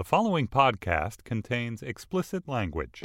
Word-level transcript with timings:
The 0.00 0.04
following 0.04 0.48
podcast 0.48 1.24
contains 1.24 1.82
explicit 1.82 2.48
language. 2.48 3.02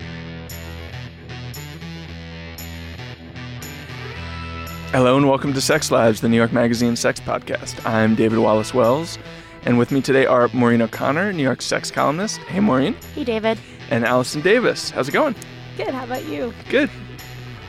Hello 4.94 5.18
and 5.18 5.28
welcome 5.28 5.52
to 5.52 5.60
Sex 5.60 5.92
Lives, 5.92 6.22
the 6.22 6.30
New 6.30 6.38
York 6.38 6.54
Magazine 6.54 6.96
sex 6.96 7.20
podcast. 7.20 7.86
I'm 7.86 8.16
David 8.16 8.40
Wallace 8.40 8.74
Wells, 8.74 9.18
and 9.64 9.78
with 9.78 9.92
me 9.92 10.02
today 10.02 10.26
are 10.26 10.48
Maureen 10.54 10.82
O'Connor, 10.82 11.34
New 11.34 11.44
York 11.44 11.62
sex 11.62 11.92
columnist. 11.92 12.38
Hey, 12.38 12.62
Maureen. 12.62 12.94
Hey, 13.14 13.26
David. 13.26 13.60
And 13.90 14.06
Allison 14.06 14.40
Davis. 14.40 14.90
How's 14.90 15.10
it 15.10 15.12
going? 15.12 15.36
Good. 15.76 15.90
How 15.90 16.06
about 16.06 16.24
you? 16.24 16.54
Good. 16.70 16.90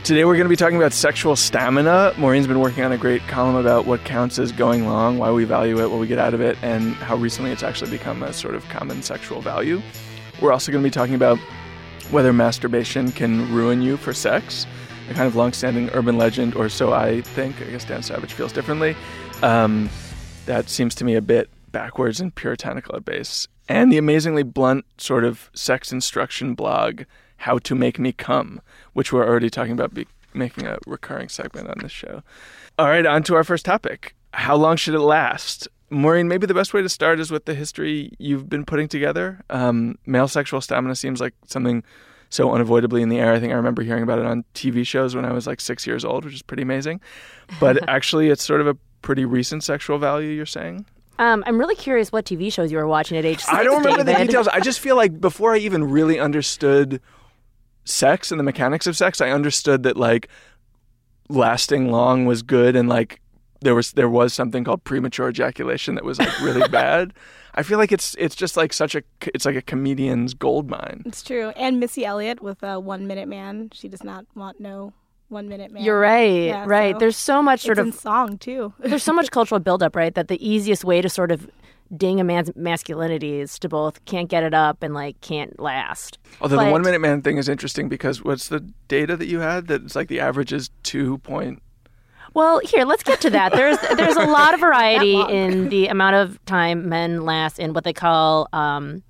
Today 0.07 0.23
we're 0.23 0.35
going 0.35 0.45
to 0.45 0.49
be 0.49 0.55
talking 0.55 0.77
about 0.77 0.93
sexual 0.93 1.35
stamina. 1.35 2.13
Maureen's 2.17 2.47
been 2.47 2.61
working 2.61 2.85
on 2.85 2.93
a 2.93 2.97
great 2.97 3.21
column 3.23 3.57
about 3.57 3.85
what 3.85 4.05
counts 4.05 4.39
as 4.39 4.53
going 4.53 4.87
long, 4.87 5.17
why 5.17 5.31
we 5.31 5.43
value 5.43 5.81
it, 5.81 5.91
what 5.91 5.99
we 5.99 6.07
get 6.07 6.17
out 6.17 6.33
of 6.33 6.39
it, 6.39 6.57
and 6.61 6.93
how 6.93 7.17
recently 7.17 7.51
it's 7.51 7.61
actually 7.61 7.91
become 7.91 8.23
a 8.23 8.31
sort 8.31 8.55
of 8.55 8.63
common 8.69 9.03
sexual 9.03 9.41
value. 9.41 9.81
We're 10.41 10.53
also 10.53 10.71
going 10.71 10.81
to 10.81 10.89
be 10.89 10.93
talking 10.93 11.13
about 11.13 11.37
whether 12.09 12.31
masturbation 12.31 13.11
can 13.11 13.53
ruin 13.53 13.81
you 13.81 13.97
for 13.97 14.13
sex, 14.13 14.65
a 15.09 15.13
kind 15.13 15.27
of 15.27 15.35
long-standing 15.35 15.89
urban 15.89 16.17
legend, 16.17 16.55
or 16.55 16.69
so 16.69 16.93
I 16.93 17.19
think. 17.19 17.61
I 17.61 17.65
guess 17.65 17.83
Dan 17.83 18.01
Savage 18.01 18.31
feels 18.31 18.53
differently. 18.53 18.95
Um, 19.43 19.89
that 20.45 20.69
seems 20.69 20.95
to 20.95 21.03
me 21.03 21.15
a 21.15 21.21
bit 21.21 21.49
backwards 21.73 22.21
and 22.21 22.33
puritanical 22.33 22.95
at 22.95 23.03
base. 23.03 23.49
And 23.67 23.91
the 23.91 23.97
amazingly 23.97 24.43
blunt 24.43 24.85
sort 24.99 25.25
of 25.25 25.49
sex 25.53 25.91
instruction 25.91 26.53
blog 26.53 27.01
how 27.37 27.57
to 27.59 27.75
Make 27.75 27.99
Me 27.99 28.11
Come, 28.11 28.61
which 28.93 29.11
we're 29.13 29.27
already 29.27 29.49
talking 29.49 29.73
about 29.73 29.93
be- 29.93 30.07
making 30.33 30.65
a 30.65 30.77
recurring 30.85 31.29
segment 31.29 31.69
on 31.69 31.75
this 31.81 31.91
show. 31.91 32.21
All 32.77 32.87
right, 32.87 33.05
on 33.05 33.23
to 33.23 33.35
our 33.35 33.43
first 33.43 33.65
topic. 33.65 34.15
How 34.33 34.55
long 34.55 34.75
should 34.77 34.93
it 34.93 34.99
last? 34.99 35.67
Maureen, 35.89 36.27
maybe 36.27 36.45
the 36.45 36.53
best 36.53 36.73
way 36.73 36.81
to 36.81 36.89
start 36.89 37.19
is 37.19 37.31
with 37.31 37.45
the 37.45 37.53
history 37.53 38.11
you've 38.19 38.49
been 38.49 38.65
putting 38.65 38.87
together. 38.87 39.39
Um, 39.49 39.97
male 40.05 40.27
sexual 40.27 40.59
stamina 40.61 40.95
seems 40.95 41.21
like 41.21 41.33
something 41.47 41.83
so 42.29 42.51
unavoidably 42.53 43.01
in 43.01 43.09
the 43.09 43.19
air. 43.19 43.33
I 43.33 43.39
think 43.39 43.53
I 43.53 43.55
remember 43.55 43.83
hearing 43.83 44.03
about 44.03 44.19
it 44.19 44.25
on 44.25 44.43
TV 44.53 44.85
shows 44.85 45.15
when 45.15 45.23
I 45.23 45.31
was 45.31 45.47
like 45.47 45.61
six 45.61 45.87
years 45.87 46.03
old, 46.03 46.25
which 46.25 46.33
is 46.33 46.41
pretty 46.41 46.63
amazing. 46.63 46.99
But 47.59 47.87
actually, 47.89 48.29
it's 48.29 48.43
sort 48.43 48.59
of 48.59 48.67
a 48.67 48.75
pretty 49.01 49.23
recent 49.23 49.63
sexual 49.63 49.97
value, 49.97 50.29
you're 50.29 50.45
saying? 50.45 50.85
Um, 51.19 51.43
I'm 51.47 51.57
really 51.57 51.75
curious 51.75 52.11
what 52.11 52.25
TV 52.25 52.51
shows 52.51 52.71
you 52.71 52.77
were 52.77 52.87
watching 52.87 53.17
at 53.17 53.25
age 53.25 53.39
six. 53.39 53.49
I 53.49 53.63
don't 53.63 53.77
remember 53.77 54.03
David. 54.03 54.21
the 54.21 54.25
details. 54.25 54.47
I 54.49 54.59
just 54.59 54.79
feel 54.79 54.95
like 54.95 55.19
before 55.19 55.53
I 55.53 55.57
even 55.59 55.89
really 55.89 56.19
understood 56.19 57.01
sex 57.87 58.31
and 58.31 58.39
the 58.39 58.43
mechanics 58.43 58.87
of 58.87 58.95
sex, 58.97 59.21
I 59.21 59.29
understood 59.31 59.83
that 59.83 59.97
like 59.97 60.27
lasting 61.29 61.91
long 61.91 62.25
was 62.25 62.41
good 62.41 62.75
and 62.75 62.87
like 62.87 63.19
there 63.61 63.75
was 63.75 63.93
there 63.93 64.09
was 64.09 64.33
something 64.33 64.63
called 64.63 64.83
premature 64.83 65.29
ejaculation 65.29 65.95
that 65.95 66.05
was 66.05 66.19
like 66.19 66.39
really 66.41 66.67
bad. 66.69 67.13
I 67.55 67.63
feel 67.63 67.79
like 67.79 67.91
it's 67.91 68.15
it's 68.19 68.35
just 68.35 68.55
like 68.55 68.71
such 68.71 68.93
a 68.93 69.01
it's 69.33 69.45
like 69.45 69.55
a 69.55 69.61
comedian's 69.61 70.33
gold 70.35 70.69
mine. 70.69 71.01
It's 71.05 71.23
true. 71.23 71.49
And 71.49 71.79
Missy 71.79 72.05
Elliott 72.05 72.41
with 72.41 72.61
a 72.61 72.79
One 72.79 73.07
Minute 73.07 73.27
Man. 73.27 73.69
She 73.73 73.87
does 73.87 74.03
not 74.03 74.25
want 74.35 74.59
no 74.59 74.93
One 75.29 75.49
Minute 75.49 75.71
Man. 75.71 75.83
You're 75.83 75.99
right. 75.99 76.43
Yeah, 76.45 76.65
right. 76.67 76.93
so 76.95 76.99
There's 76.99 77.17
so 77.17 77.41
much 77.41 77.61
sort 77.61 77.79
it's 77.79 77.87
of 77.87 77.87
in 77.87 77.93
song 77.93 78.37
too. 78.37 78.73
there's 78.79 79.03
so 79.03 79.13
much 79.13 79.31
cultural 79.37 79.59
buildup, 79.59 79.95
right? 79.95 80.13
That 80.13 80.27
the 80.27 80.47
easiest 80.47 80.85
way 80.85 81.01
to 81.01 81.09
sort 81.09 81.31
of 81.31 81.49
ding 81.95 82.19
a 82.19 82.23
man's 82.23 82.51
masculinity 82.55 83.39
is 83.39 83.57
to 83.59 83.69
both 83.69 84.03
can't 84.05 84.29
get 84.29 84.43
it 84.43 84.53
up 84.53 84.83
and 84.83 84.93
like 84.93 85.19
can't 85.21 85.59
last. 85.59 86.17
Although 86.41 86.63
the 86.63 86.71
one 86.71 86.81
minute 86.81 86.99
man 86.99 87.21
thing 87.21 87.37
is 87.37 87.47
interesting 87.47 87.89
because 87.89 88.23
what's 88.23 88.47
the 88.47 88.59
data 88.87 89.15
that 89.17 89.27
you 89.27 89.39
had 89.39 89.67
that 89.67 89.83
it's 89.83 89.95
like 89.95 90.07
the 90.07 90.19
average 90.19 90.51
is 90.53 90.69
two 90.83 91.17
point 91.19 91.61
Well, 92.33 92.59
here, 92.59 92.85
let's 92.85 93.03
get 93.03 93.21
to 93.21 93.29
that. 93.31 93.53
There's 93.53 93.79
there's 93.95 94.15
a 94.15 94.25
lot 94.25 94.53
of 94.53 94.59
variety 94.69 95.19
in 95.21 95.69
the 95.69 95.87
amount 95.87 96.15
of 96.15 96.43
time 96.45 96.89
men 96.89 97.25
last 97.25 97.59
in 97.59 97.73
what 97.73 97.83
they 97.83 97.93
call 97.93 98.47
um, 98.53 99.03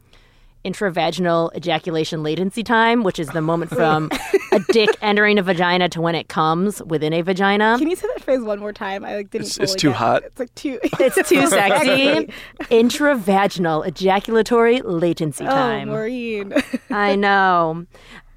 intravaginal 0.66 1.56
ejaculation 1.56 2.24
latency 2.24 2.64
time, 2.64 3.04
which 3.04 3.20
is 3.20 3.28
the 3.30 3.42
moment 3.42 3.72
from 3.72 4.10
a 4.52 4.60
dick 4.72 4.90
entering 5.02 5.38
a 5.40 5.44
vagina 5.44 5.88
to 5.90 6.02
when 6.02 6.16
it 6.16 6.28
comes 6.28 6.82
within 6.84 7.14
a 7.14 7.22
vagina. 7.22 7.76
Can 7.80 7.90
you 7.90 7.96
say 7.96 8.08
that 8.08 8.24
phrase 8.24 8.42
one 8.42 8.60
more 8.60 8.74
time? 8.74 9.06
I 9.06 9.16
like 9.18 9.30
didn't. 9.30 9.46
It's- 9.48 9.58
it's 9.60 9.72
fully 9.74 9.80
too 9.80 9.88
get 9.90 9.96
it. 9.96 9.98
hot. 9.98 10.24
It's 10.24 10.40
like 10.40 10.56
too. 10.56 10.80
It's 11.00 11.30
too 11.30 11.48
sexy. 11.48 12.34
Intravaginal 12.72 13.86
ejaculatory 13.88 14.82
latency 14.82 15.44
time. 15.46 15.54
oh, 15.54 15.56
time. 15.56 15.88
Maureen. 15.90 16.54
I 16.90 17.16
know. 17.16 17.86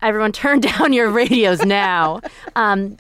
Everyone 0.03 0.33
turn 0.33 0.61
down 0.61 0.93
your 0.93 1.11
radios 1.11 1.65
now. 1.65 2.21
Um, 2.57 2.97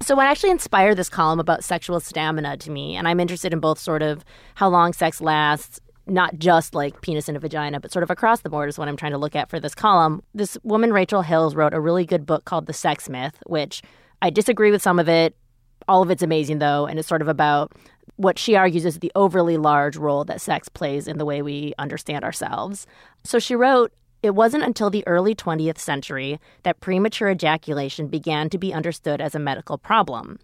so, 0.00 0.14
what 0.14 0.26
actually 0.26 0.50
inspired 0.50 0.96
this 0.96 1.08
column 1.08 1.40
about 1.40 1.64
sexual 1.64 1.98
stamina 2.00 2.56
to 2.58 2.70
me, 2.70 2.94
and 2.96 3.08
I'm 3.08 3.18
interested 3.20 3.52
in 3.52 3.60
both 3.60 3.78
sort 3.78 4.02
of 4.02 4.24
how 4.54 4.68
long 4.68 4.92
sex 4.92 5.20
lasts, 5.20 5.80
not 6.06 6.38
just 6.38 6.74
like 6.74 7.00
penis 7.00 7.28
and 7.28 7.36
a 7.36 7.40
vagina, 7.40 7.80
but 7.80 7.92
sort 7.92 8.02
of 8.02 8.10
across 8.10 8.40
the 8.40 8.50
board 8.50 8.68
is 8.68 8.78
what 8.78 8.88
I'm 8.88 8.96
trying 8.96 9.12
to 9.12 9.18
look 9.18 9.34
at 9.34 9.48
for 9.48 9.58
this 9.58 9.74
column. 9.74 10.22
This 10.34 10.58
woman, 10.62 10.92
Rachel 10.92 11.22
Hills, 11.22 11.54
wrote 11.54 11.74
a 11.74 11.80
really 11.80 12.04
good 12.04 12.26
book 12.26 12.44
called 12.44 12.66
The 12.66 12.72
Sex 12.72 13.08
Myth, 13.08 13.42
which 13.46 13.82
I 14.20 14.30
disagree 14.30 14.70
with 14.70 14.82
some 14.82 14.98
of 14.98 15.08
it. 15.08 15.36
All 15.88 16.02
of 16.02 16.10
it's 16.10 16.22
amazing, 16.22 16.58
though, 16.58 16.86
and 16.86 16.98
it's 16.98 17.08
sort 17.08 17.22
of 17.22 17.28
about 17.28 17.72
what 18.16 18.38
she 18.38 18.54
argues 18.54 18.84
is 18.84 18.98
the 18.98 19.12
overly 19.14 19.56
large 19.56 19.96
role 19.96 20.24
that 20.24 20.40
sex 20.40 20.68
plays 20.68 21.08
in 21.08 21.18
the 21.18 21.24
way 21.24 21.42
we 21.42 21.74
understand 21.78 22.24
ourselves. 22.24 22.86
So 23.24 23.38
she 23.38 23.54
wrote, 23.54 23.92
it 24.22 24.34
wasn't 24.34 24.64
until 24.64 24.88
the 24.88 25.06
early 25.06 25.34
20th 25.34 25.78
century 25.78 26.40
that 26.62 26.80
premature 26.80 27.28
ejaculation 27.28 28.08
began 28.08 28.48
to 28.48 28.56
be 28.56 28.72
understood 28.72 29.20
as 29.20 29.34
a 29.34 29.38
medical 29.38 29.76
problem. 29.76 30.38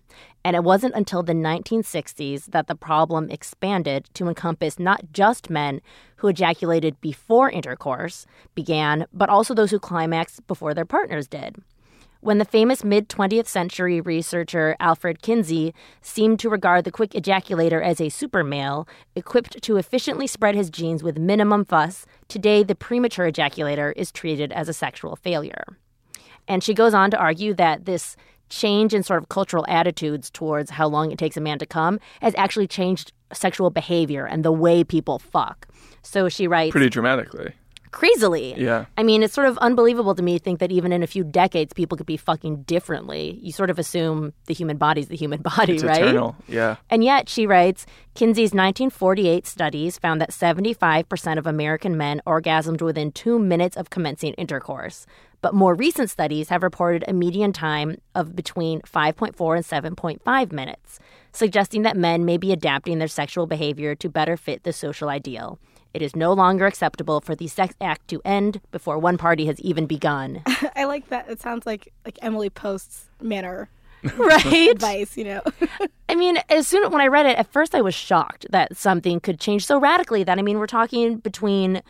And 0.44 0.56
it 0.56 0.64
wasn't 0.64 0.94
until 0.94 1.22
the 1.22 1.34
1960s 1.34 2.46
that 2.46 2.66
the 2.66 2.74
problem 2.74 3.30
expanded 3.30 4.08
to 4.14 4.28
encompass 4.28 4.78
not 4.78 5.12
just 5.12 5.50
men 5.50 5.80
who 6.16 6.28
ejaculated 6.28 7.00
before 7.00 7.50
intercourse 7.50 8.26
began, 8.54 9.06
but 9.12 9.28
also 9.28 9.54
those 9.54 9.70
who 9.70 9.78
climaxed 9.78 10.46
before 10.46 10.72
their 10.72 10.86
partners 10.86 11.28
did 11.28 11.62
when 12.20 12.38
the 12.38 12.44
famous 12.44 12.84
mid 12.84 13.08
20th 13.08 13.46
century 13.46 14.00
researcher 14.00 14.76
Alfred 14.78 15.22
Kinsey 15.22 15.74
seemed 16.02 16.38
to 16.40 16.50
regard 16.50 16.84
the 16.84 16.90
quick 16.90 17.10
ejaculator 17.10 17.82
as 17.82 18.00
a 18.00 18.10
super 18.10 18.44
male, 18.44 18.86
equipped 19.16 19.62
to 19.62 19.76
efficiently 19.76 20.26
spread 20.26 20.54
his 20.54 20.70
genes 20.70 21.02
with 21.02 21.18
minimum 21.18 21.64
fuss, 21.64 22.06
today 22.28 22.62
the 22.62 22.74
premature 22.74 23.30
ejaculator 23.30 23.92
is 23.96 24.12
treated 24.12 24.52
as 24.52 24.68
a 24.68 24.74
sexual 24.74 25.16
failure. 25.16 25.64
And 26.46 26.62
she 26.62 26.74
goes 26.74 26.94
on 26.94 27.10
to 27.10 27.18
argue 27.18 27.54
that 27.54 27.86
this 27.86 28.16
change 28.50 28.92
in 28.92 29.02
sort 29.02 29.22
of 29.22 29.28
cultural 29.28 29.64
attitudes 29.68 30.30
towards 30.30 30.70
how 30.70 30.86
long 30.86 31.10
it 31.10 31.18
takes 31.18 31.36
a 31.36 31.40
man 31.40 31.58
to 31.58 31.66
come 31.66 31.98
has 32.20 32.34
actually 32.36 32.66
changed 32.66 33.12
sexual 33.32 33.70
behavior 33.70 34.26
and 34.26 34.44
the 34.44 34.52
way 34.52 34.84
people 34.84 35.18
fuck. 35.18 35.66
So 36.02 36.28
she 36.28 36.46
writes 36.46 36.72
pretty 36.72 36.90
dramatically. 36.90 37.54
Crazily. 37.90 38.54
Yeah. 38.56 38.86
I 38.96 39.02
mean, 39.02 39.22
it's 39.22 39.34
sort 39.34 39.46
of 39.48 39.58
unbelievable 39.58 40.14
to 40.14 40.22
me 40.22 40.38
to 40.38 40.42
think 40.44 40.58
that 40.60 40.70
even 40.70 40.92
in 40.92 41.02
a 41.02 41.06
few 41.06 41.24
decades, 41.24 41.72
people 41.72 41.96
could 41.96 42.06
be 42.06 42.16
fucking 42.16 42.62
differently. 42.62 43.38
You 43.42 43.52
sort 43.52 43.70
of 43.70 43.78
assume 43.78 44.32
the 44.46 44.54
human 44.54 44.76
body's 44.76 45.08
the 45.08 45.16
human 45.16 45.42
body, 45.56 45.74
It's 45.74 45.84
right? 45.84 46.02
eternal. 46.02 46.36
Yeah. 46.48 46.76
And 46.88 47.02
yet, 47.04 47.28
she 47.28 47.46
writes, 47.46 47.86
Kinsey's 48.14 48.52
1948 48.52 49.46
studies 49.46 49.98
found 49.98 50.20
that 50.20 50.30
75% 50.30 51.38
of 51.38 51.46
American 51.46 51.96
men 51.96 52.20
orgasmed 52.26 52.82
within 52.82 53.12
two 53.12 53.38
minutes 53.38 53.76
of 53.76 53.90
commencing 53.90 54.34
intercourse. 54.34 55.06
But 55.42 55.54
more 55.54 55.74
recent 55.74 56.10
studies 56.10 56.50
have 56.50 56.62
reported 56.62 57.02
a 57.08 57.14
median 57.14 57.52
time 57.52 57.96
of 58.14 58.36
between 58.36 58.82
5.4 58.82 59.56
and 59.56 59.96
7.5 59.96 60.52
minutes, 60.52 60.98
suggesting 61.32 61.80
that 61.82 61.96
men 61.96 62.26
may 62.26 62.36
be 62.36 62.52
adapting 62.52 62.98
their 62.98 63.08
sexual 63.08 63.46
behavior 63.46 63.94
to 63.94 64.08
better 64.10 64.36
fit 64.36 64.64
the 64.64 64.72
social 64.72 65.08
ideal. 65.08 65.58
It 65.92 66.02
is 66.02 66.14
no 66.14 66.32
longer 66.32 66.66
acceptable 66.66 67.20
for 67.20 67.34
the 67.34 67.48
sex 67.48 67.74
act 67.80 68.08
to 68.08 68.20
end 68.24 68.60
before 68.70 68.98
one 68.98 69.18
party 69.18 69.46
has 69.46 69.60
even 69.60 69.86
begun. 69.86 70.42
I 70.76 70.84
like 70.84 71.08
that. 71.08 71.28
It 71.28 71.40
sounds 71.40 71.66
like 71.66 71.92
like 72.04 72.18
Emily 72.22 72.50
Post's 72.50 73.06
manner 73.20 73.68
right? 74.16 74.70
advice. 74.70 75.16
You 75.16 75.24
know. 75.24 75.42
I 76.08 76.14
mean, 76.14 76.38
as 76.48 76.66
soon 76.66 76.84
as 76.84 76.90
when 76.90 77.00
I 77.00 77.08
read 77.08 77.26
it, 77.26 77.36
at 77.38 77.52
first 77.52 77.74
I 77.74 77.80
was 77.80 77.94
shocked 77.94 78.46
that 78.50 78.76
something 78.76 79.20
could 79.20 79.40
change 79.40 79.66
so 79.66 79.78
radically. 79.78 80.24
That 80.24 80.38
I 80.38 80.42
mean, 80.42 80.58
we're 80.58 80.66
talking 80.66 81.18
between 81.18 81.82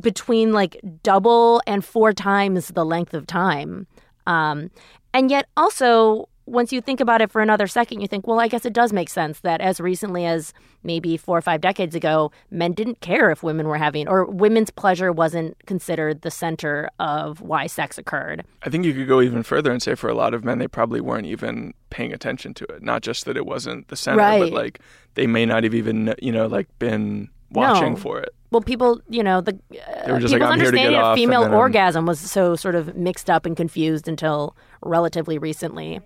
between 0.00 0.52
like 0.52 0.80
double 1.02 1.62
and 1.66 1.84
four 1.84 2.12
times 2.12 2.68
the 2.68 2.84
length 2.84 3.14
of 3.14 3.26
time, 3.26 3.86
um, 4.26 4.70
and 5.14 5.30
yet 5.30 5.46
also 5.56 6.28
once 6.46 6.72
you 6.72 6.80
think 6.80 7.00
about 7.00 7.20
it 7.20 7.30
for 7.30 7.40
another 7.40 7.66
second, 7.66 8.00
you 8.00 8.08
think, 8.08 8.26
well, 8.26 8.40
I 8.40 8.48
guess 8.48 8.64
it 8.64 8.72
does 8.72 8.92
make 8.92 9.08
sense 9.08 9.40
that 9.40 9.60
as 9.60 9.80
recently 9.80 10.26
as 10.26 10.52
maybe 10.82 11.16
four 11.16 11.38
or 11.38 11.40
five 11.42 11.60
decades 11.60 11.94
ago, 11.94 12.32
men 12.50 12.72
didn't 12.72 13.00
care 13.00 13.30
if 13.30 13.42
women 13.42 13.68
were 13.68 13.76
having, 13.78 14.08
or 14.08 14.24
women's 14.24 14.70
pleasure 14.70 15.12
wasn't 15.12 15.56
considered 15.66 16.22
the 16.22 16.30
center 16.30 16.90
of 16.98 17.40
why 17.40 17.66
sex 17.66 17.98
occurred. 17.98 18.44
I 18.62 18.70
think 18.70 18.84
you 18.84 18.92
could 18.92 19.06
go 19.06 19.20
even 19.20 19.42
further 19.42 19.70
and 19.70 19.80
say 19.80 19.94
for 19.94 20.10
a 20.10 20.14
lot 20.14 20.34
of 20.34 20.44
men, 20.44 20.58
they 20.58 20.68
probably 20.68 21.00
weren't 21.00 21.26
even 21.26 21.74
paying 21.90 22.12
attention 22.12 22.54
to 22.54 22.64
it. 22.64 22.82
Not 22.82 23.02
just 23.02 23.24
that 23.26 23.36
it 23.36 23.46
wasn't 23.46 23.88
the 23.88 23.96
center, 23.96 24.18
but 24.18 24.50
like 24.50 24.80
they 25.14 25.26
may 25.26 25.46
not 25.46 25.62
have 25.64 25.74
even, 25.74 26.14
you 26.20 26.32
know, 26.32 26.46
like 26.46 26.66
been 26.78 27.28
watching 27.50 27.92
No. 27.92 27.96
for 27.96 28.20
it. 28.20 28.34
Well, 28.50 28.62
people, 28.62 29.00
you 29.08 29.22
know, 29.22 29.40
the 29.40 29.52
uh, 29.72 30.12
like, 30.12 30.20
people's 30.20 30.32
"I'm 30.34 30.38
get 30.40 30.50
understanding 30.50 30.94
off," 30.96 31.12
of 31.12 31.16
female 31.16 31.54
orgasm 31.54 32.04
was 32.04 32.20
so 32.20 32.54
sort 32.54 32.74
of 32.74 32.96
mixed 32.96 33.30
up 33.30 33.46
and 33.46 33.56
confused 33.56 34.08
until 34.08 34.56
relatively 34.82 35.38
recently. 35.38 36.00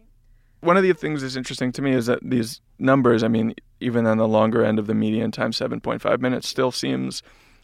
One 0.66 0.76
of 0.76 0.82
the 0.82 0.92
things 0.92 1.22
that's 1.22 1.36
interesting 1.36 1.72
to 1.72 1.82
me 1.82 1.92
is 1.92 2.06
that 2.06 2.18
these 2.22 2.60
numbers, 2.78 3.22
I 3.22 3.28
mean, 3.28 3.54
even 3.80 4.06
on 4.06 4.18
the 4.18 4.28
longer 4.28 4.64
end 4.64 4.78
of 4.78 4.86
the 4.86 4.94
median 4.94 5.30
time, 5.30 5.52
7.5 5.52 6.20
minutes, 6.20 6.48
still 6.48 6.72
seems 6.72 7.22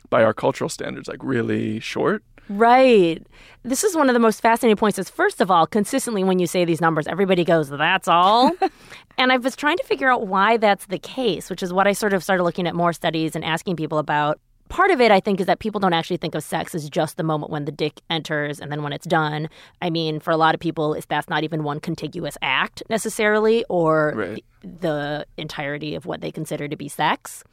by 0.08 0.22
our 0.22 0.32
cultural 0.32 0.70
standards, 0.70 1.08
like 1.08 1.22
really 1.22 1.80
short. 1.80 2.22
Right. 2.48 3.24
This 3.62 3.84
is 3.84 3.96
one 3.96 4.08
of 4.08 4.14
the 4.14 4.20
most 4.20 4.40
fascinating 4.40 4.76
points. 4.76 4.98
Is 4.98 5.08
first 5.08 5.40
of 5.40 5.50
all, 5.50 5.66
consistently 5.66 6.24
when 6.24 6.38
you 6.38 6.46
say 6.46 6.64
these 6.64 6.80
numbers, 6.80 7.06
everybody 7.06 7.44
goes, 7.44 7.70
"That's 7.70 8.08
all." 8.08 8.52
and 9.18 9.32
I 9.32 9.36
was 9.36 9.56
trying 9.56 9.78
to 9.78 9.84
figure 9.84 10.10
out 10.10 10.26
why 10.26 10.56
that's 10.56 10.86
the 10.86 10.98
case, 10.98 11.50
which 11.50 11.62
is 11.62 11.72
what 11.72 11.86
I 11.86 11.92
sort 11.92 12.12
of 12.12 12.22
started 12.22 12.42
looking 12.42 12.66
at 12.66 12.74
more 12.74 12.92
studies 12.92 13.34
and 13.36 13.44
asking 13.44 13.76
people 13.76 13.98
about. 13.98 14.40
Part 14.72 14.90
of 14.90 15.02
it, 15.02 15.10
I 15.10 15.20
think, 15.20 15.38
is 15.38 15.44
that 15.48 15.58
people 15.58 15.80
don't 15.80 15.92
actually 15.92 16.16
think 16.16 16.34
of 16.34 16.42
sex 16.42 16.74
as 16.74 16.88
just 16.88 17.18
the 17.18 17.22
moment 17.22 17.52
when 17.52 17.66
the 17.66 17.72
dick 17.72 18.00
enters 18.08 18.58
and 18.58 18.72
then 18.72 18.82
when 18.82 18.94
it's 18.94 19.06
done. 19.06 19.50
I 19.82 19.90
mean, 19.90 20.18
for 20.18 20.30
a 20.30 20.36
lot 20.38 20.54
of 20.54 20.60
people, 20.62 20.94
if 20.94 21.06
that's 21.08 21.28
not 21.28 21.44
even 21.44 21.62
one 21.62 21.78
contiguous 21.78 22.38
act 22.40 22.82
necessarily, 22.88 23.66
or 23.68 24.14
Right. 24.16 24.44
the, 24.62 24.68
the 24.80 25.26
entirety 25.36 25.94
of 25.94 26.06
what 26.06 26.22
they 26.22 26.32
consider 26.32 26.68
to 26.68 26.76
be 26.76 26.88
sex. 26.88 27.44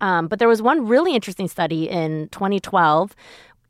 Um, 0.00 0.28
but 0.28 0.38
there 0.38 0.48
was 0.48 0.62
one 0.62 0.86
really 0.86 1.14
interesting 1.14 1.46
study 1.46 1.90
in 1.90 2.30
2012 2.30 3.14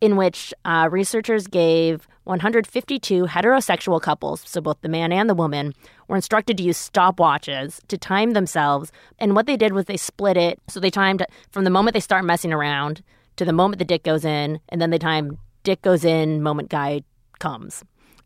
in 0.01 0.15
which 0.17 0.55
uh, 0.65 0.89
researchers 0.91 1.49
gave 1.49 2.07
152 2.25 3.27
heterosexual 3.27 4.01
couples, 4.01 4.43
so 4.47 4.61
both 4.61 4.81
the 4.81 4.89
man 4.89 5.11
and 5.11 5.29
the 5.29 5.35
woman, 5.35 5.75
were 6.13 6.17
instructed 6.17 6.59
to 6.59 6.63
use 6.63 6.91
stopwatches 6.91 7.81
to 7.89 7.97
time 7.97 8.33
themselves. 8.33 8.93
And 9.19 9.35
what 9.35 9.47
they 9.47 9.57
did 9.57 9.73
was 9.73 9.87
they 9.87 9.97
split 9.97 10.37
it. 10.37 10.61
So 10.69 10.79
they 10.79 10.91
timed 10.91 11.25
from 11.51 11.65
the 11.65 11.71
moment 11.71 11.95
they 11.95 12.01
start 12.01 12.23
messing 12.27 12.53
around 12.53 13.03
to 13.37 13.47
the 13.47 13.53
moment 13.53 13.79
the 13.79 13.87
dick 13.87 14.03
goes 14.03 14.23
in, 14.23 14.61
and 14.69 14.81
then 14.81 14.91
they 14.91 14.99
time 14.99 15.39
dick 15.65 15.81
goes 15.81 16.05
in, 16.05 16.43
moment 16.43 16.69
guy 16.69 17.03
comes. 17.39 17.83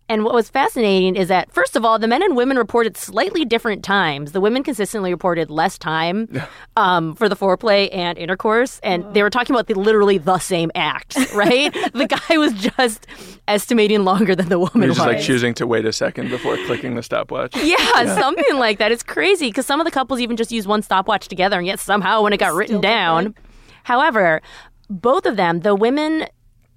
And 0.08 0.23
what 0.25 0.35
was 0.35 0.49
fascinating 0.49 1.17
is 1.17 1.29
that, 1.29 1.50
first 1.53 1.75
of 1.75 1.85
all, 1.85 1.99
the 1.99 2.06
men 2.06 2.23
and 2.23 2.37
women 2.37 2.56
reported 2.56 2.97
slightly 2.97 3.44
different 3.44 3.82
times. 3.82 4.31
The 4.31 4.41
women 4.41 4.62
consistently 4.62 5.12
reported 5.12 5.50
less 5.50 5.79
time 5.79 6.29
um, 6.76 7.17
for 7.17 7.29
the 7.29 7.35
foreplay 7.35 7.88
and 7.93 8.17
intercourse, 8.17 8.79
and 8.85 9.05
they 9.14 9.23
were 9.23 9.31
talking 9.31 9.55
about 9.55 9.67
the 9.67 9.75
literally 9.75 10.19
the 10.19 10.38
same 10.38 10.70
act, 10.76 11.17
right? 11.35 11.73
the 11.93 12.06
guy 12.06 12.38
was 12.38 12.53
just 12.53 13.06
estimating 13.49 14.05
longer 14.05 14.37
than 14.37 14.49
the 14.49 14.61
woman 14.61 14.82
You're 14.82 14.91
was. 14.91 14.99
like 14.99 15.20
choosing 15.20 15.55
to 15.55 15.67
wait 15.67 15.85
a 15.85 15.93
second 15.93 16.31
before 16.31 16.56
clicking 16.67 16.94
the 16.94 17.03
stopwatch. 17.03 17.56
yeah, 17.62 18.14
something 18.14 18.58
like 18.58 18.79
that. 18.79 18.93
It's 18.93 19.03
crazy 19.03 19.49
because 19.49 19.67
some 19.67 19.81
of 19.81 19.87
the 19.87 19.91
couples 19.91 20.20
even 20.20 20.37
just 20.37 20.53
used 20.53 20.69
one 20.69 20.82
stopwatch 20.82 21.26
together, 21.26 21.58
and 21.58 21.67
yet 21.67 21.81
somehow 21.81 22.23
when 22.23 22.32
it 22.32 22.38
got 22.38 22.55
written 22.55 22.81
down. 22.81 23.25
different. 23.25 23.47
However, 23.82 24.41
both 24.88 25.26
of 25.26 25.37
them, 25.37 25.61
the 25.61 25.75
women, 25.75 26.26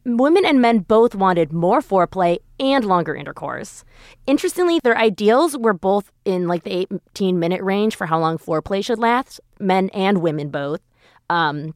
women 0.04 0.46
and 0.46 0.62
men 0.62 0.80
both 0.80 1.14
wanted 1.14 1.54
more 1.54 1.82
foreplay 1.82 2.40
and 2.60 2.86
longer 2.86 3.16
intercourse. 3.16 3.84
Interestingly, 4.28 4.80
their 4.84 4.98
ideals 4.98 5.58
were 5.58 5.74
both 5.74 6.12
in 6.26 6.48
like 6.48 6.64
the 6.64 6.88
18 7.16 7.40
minute 7.40 7.62
range 7.64 7.96
for 7.96 8.08
how 8.08 8.20
long 8.20 8.38
foreplay 8.38 8.84
should 8.84 9.00
last, 9.00 9.40
men 9.60 9.90
and 9.90 10.20
women 10.20 10.50
both. 10.50 10.82
Um, 11.30 11.74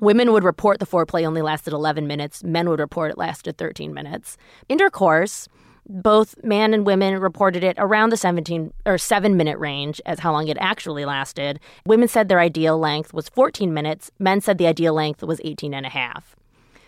Women 0.00 0.32
would 0.32 0.44
report 0.44 0.78
the 0.78 0.86
foreplay 0.86 1.26
only 1.26 1.40
lasted 1.40 1.72
11 1.72 2.06
minutes. 2.06 2.44
Men 2.44 2.68
would 2.68 2.80
report 2.80 3.12
it 3.12 3.18
lasted 3.18 3.56
13 3.56 3.94
minutes. 3.94 4.36
Intercourse, 4.68 5.48
both 5.88 6.34
man 6.42 6.74
and 6.74 6.84
women 6.84 7.18
reported 7.18 7.64
it 7.64 7.76
around 7.78 8.10
the 8.10 8.16
17 8.16 8.72
or 8.84 8.98
7 8.98 9.36
minute 9.36 9.58
range 9.58 10.00
as 10.04 10.18
how 10.18 10.32
long 10.32 10.48
it 10.48 10.58
actually 10.60 11.06
lasted. 11.06 11.60
Women 11.86 12.08
said 12.08 12.28
their 12.28 12.40
ideal 12.40 12.78
length 12.78 13.14
was 13.14 13.30
14 13.30 13.72
minutes. 13.72 14.10
Men 14.18 14.42
said 14.42 14.58
the 14.58 14.66
ideal 14.66 14.92
length 14.92 15.22
was 15.22 15.40
18 15.44 15.72
and 15.72 15.86
a 15.86 15.90
half. 15.90 16.36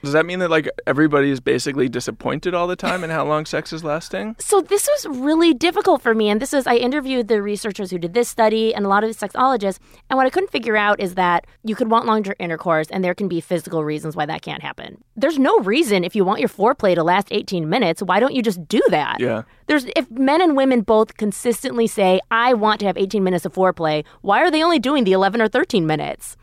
Does 0.03 0.13
that 0.13 0.27
mean 0.27 0.39
that 0.39 0.51
like 0.51 0.69
everybody 0.87 1.31
is 1.31 1.41
basically 1.41 1.89
disappointed 1.89 2.55
all 2.55 2.67
the 2.67 2.77
time 2.77 3.03
in 3.03 3.11
how 3.11 3.25
long 3.25 3.47
sex 3.47 3.73
is 3.73 3.83
lasting? 3.83 4.37
So 4.39 4.61
this 4.61 4.87
was 4.87 5.19
really 5.19 5.55
difficult 5.55 6.03
for 6.03 6.15
me. 6.15 6.29
And 6.29 6.41
this 6.41 6.55
is, 6.55 6.67
I 6.67 6.77
interviewed 6.77 7.29
the 7.29 7.43
researchers 7.43 7.91
who 7.91 7.99
did 7.99 8.15
this 8.15 8.29
study 8.29 8.75
and 8.75 8.87
a 8.87 8.89
lot 8.89 9.05
of 9.05 9.11
the 9.11 9.29
sexologists. 9.29 9.79
And 10.09 10.17
what 10.17 10.27
I 10.27 10.31
couldn't 10.31 10.51
figure 10.51 10.77
out 10.77 11.01
is 11.01 11.15
that 11.15 11.47
you 11.65 11.75
could 11.75 11.91
want 11.91 12.07
longer 12.07 12.35
intercourse 12.39 12.89
and 12.91 13.03
there 13.03 13.15
can 13.15 13.29
be 13.29 13.41
physical 13.41 13.85
reasons 13.85 14.15
why 14.15 14.27
that 14.27 14.43
can't 14.43 14.63
happen. 14.63 15.03
There's 15.17 15.39
no 15.39 15.59
reason 15.61 16.05
if 16.05 16.15
you 16.15 16.25
want 16.25 16.41
your 16.41 16.49
foreplay 16.49 16.95
to 16.95 17.03
last 17.03 17.29
18 17.31 17.69
minutes, 17.69 18.03
why 18.03 18.21
don't 18.21 18.35
you 18.35 18.43
just 18.43 18.67
do 18.69 18.83
that? 18.91 19.17
Yeah. 19.19 19.43
There's 19.67 19.87
if 19.97 20.11
men 20.11 20.41
and 20.41 20.57
women 20.57 20.83
both 20.83 21.17
consistently 21.17 21.87
say, 21.87 22.21
I 22.31 22.55
want 22.55 22.81
to 22.81 22.87
have 22.87 22.97
18 22.97 23.23
minutes 23.23 23.45
of 23.45 23.53
foreplay, 23.53 24.05
why 24.23 24.41
are 24.41 24.51
they 24.51 24.63
only 24.63 24.79
doing 24.79 25.05
the 25.05 25.13
11 25.13 25.43
or 25.43 25.49
13 25.49 25.87
minutes? 25.87 26.37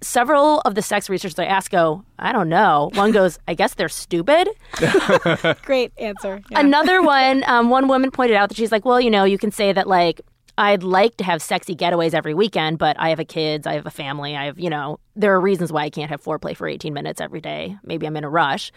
Several 0.00 0.60
of 0.60 0.74
the 0.74 0.82
sex 0.82 1.08
researchers 1.08 1.38
I 1.38 1.46
ask 1.46 1.70
go, 1.70 2.04
I 2.18 2.32
don't 2.32 2.48
know. 2.48 2.90
One 2.94 3.12
goes, 3.12 3.38
I 3.48 3.54
guess 3.54 3.74
they're 3.74 3.88
stupid. 3.88 4.48
Great 5.62 5.92
answer. 5.98 6.42
Yeah. 6.50 6.60
Another 6.60 7.02
one, 7.02 7.44
um, 7.46 7.70
one 7.70 7.88
woman 7.88 8.10
pointed 8.10 8.36
out 8.36 8.50
that 8.50 8.56
she's 8.56 8.72
like, 8.72 8.84
well, 8.84 9.00
you 9.00 9.10
know, 9.10 9.24
you 9.24 9.38
can 9.38 9.50
say 9.50 9.72
that 9.72 9.86
like 9.86 10.20
I'd 10.58 10.82
like 10.82 11.16
to 11.18 11.24
have 11.24 11.42
sexy 11.42 11.76
getaways 11.76 12.14
every 12.14 12.32
weekend, 12.32 12.78
but 12.78 12.96
I 12.98 13.10
have 13.10 13.20
a 13.20 13.24
kids, 13.24 13.66
I 13.66 13.74
have 13.74 13.86
a 13.86 13.90
family, 13.90 14.34
I 14.34 14.46
have, 14.46 14.58
you 14.58 14.70
know, 14.70 14.98
there 15.14 15.34
are 15.34 15.40
reasons 15.40 15.70
why 15.70 15.82
I 15.82 15.90
can't 15.90 16.10
have 16.10 16.22
foreplay 16.22 16.56
for 16.56 16.66
18 16.66 16.94
minutes 16.94 17.20
every 17.20 17.40
day. 17.40 17.76
Maybe 17.82 18.06
I'm 18.06 18.16
in 18.16 18.24
a 18.24 18.30
rush. 18.30 18.72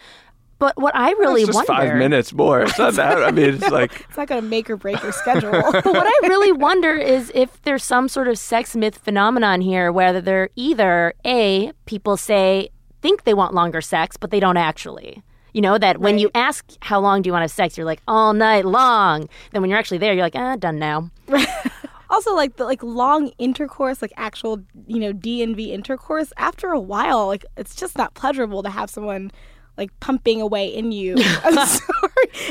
But 0.60 0.76
what 0.76 0.94
I 0.94 1.12
really 1.12 1.40
it's 1.40 1.48
just 1.48 1.68
wonder, 1.68 1.72
five 1.72 1.96
minutes 1.96 2.34
more. 2.34 2.60
It's 2.60 2.78
not 2.78 2.92
that. 2.94 3.24
I 3.24 3.30
mean, 3.30 3.54
it's 3.54 3.70
like 3.70 4.04
It's 4.08 4.16
not 4.18 4.28
going 4.28 4.42
to 4.42 4.46
make 4.46 4.68
or 4.68 4.76
break 4.76 5.02
your 5.02 5.12
schedule. 5.24 5.50
but 5.72 5.86
what 5.86 6.06
I 6.06 6.28
really 6.28 6.52
wonder 6.52 6.94
is 6.94 7.32
if 7.34 7.60
there's 7.62 7.82
some 7.82 8.08
sort 8.08 8.28
of 8.28 8.38
sex 8.38 8.76
myth 8.76 8.98
phenomenon 8.98 9.62
here, 9.62 9.90
whether 9.90 10.20
they're 10.20 10.50
either 10.56 11.14
a 11.26 11.72
people 11.86 12.18
say 12.18 12.68
think 13.00 13.24
they 13.24 13.32
want 13.32 13.54
longer 13.54 13.80
sex, 13.80 14.18
but 14.18 14.30
they 14.30 14.38
don't 14.38 14.58
actually. 14.58 15.22
You 15.54 15.62
know 15.62 15.78
that 15.78 15.98
when 15.98 16.18
you 16.18 16.30
ask 16.34 16.64
how 16.82 17.00
long 17.00 17.22
do 17.22 17.28
you 17.28 17.32
want 17.32 17.40
to 17.40 17.44
have 17.44 17.50
sex, 17.50 17.76
you're 17.76 17.86
like 17.86 18.02
all 18.06 18.34
night 18.34 18.66
long. 18.66 19.28
Then 19.52 19.62
when 19.62 19.70
you're 19.70 19.78
actually 19.78 19.98
there, 19.98 20.12
you're 20.12 20.22
like 20.22 20.36
ah 20.36 20.56
done 20.56 20.78
now. 20.78 21.10
also, 22.10 22.34
like 22.34 22.56
the 22.56 22.64
like 22.64 22.82
long 22.82 23.28
intercourse, 23.38 24.02
like 24.02 24.12
actual 24.16 24.60
you 24.86 25.00
know 25.00 25.12
D 25.12 25.42
and 25.42 25.56
V 25.56 25.72
intercourse. 25.72 26.34
After 26.36 26.68
a 26.68 26.78
while, 26.78 27.26
like 27.26 27.46
it's 27.56 27.74
just 27.74 27.96
not 27.96 28.12
pleasurable 28.14 28.62
to 28.62 28.70
have 28.70 28.90
someone 28.90 29.32
like 29.76 29.90
pumping 30.00 30.40
away 30.40 30.66
in 30.68 30.92
you. 30.92 31.14
I'm 31.44 31.54
sorry. 31.66 31.88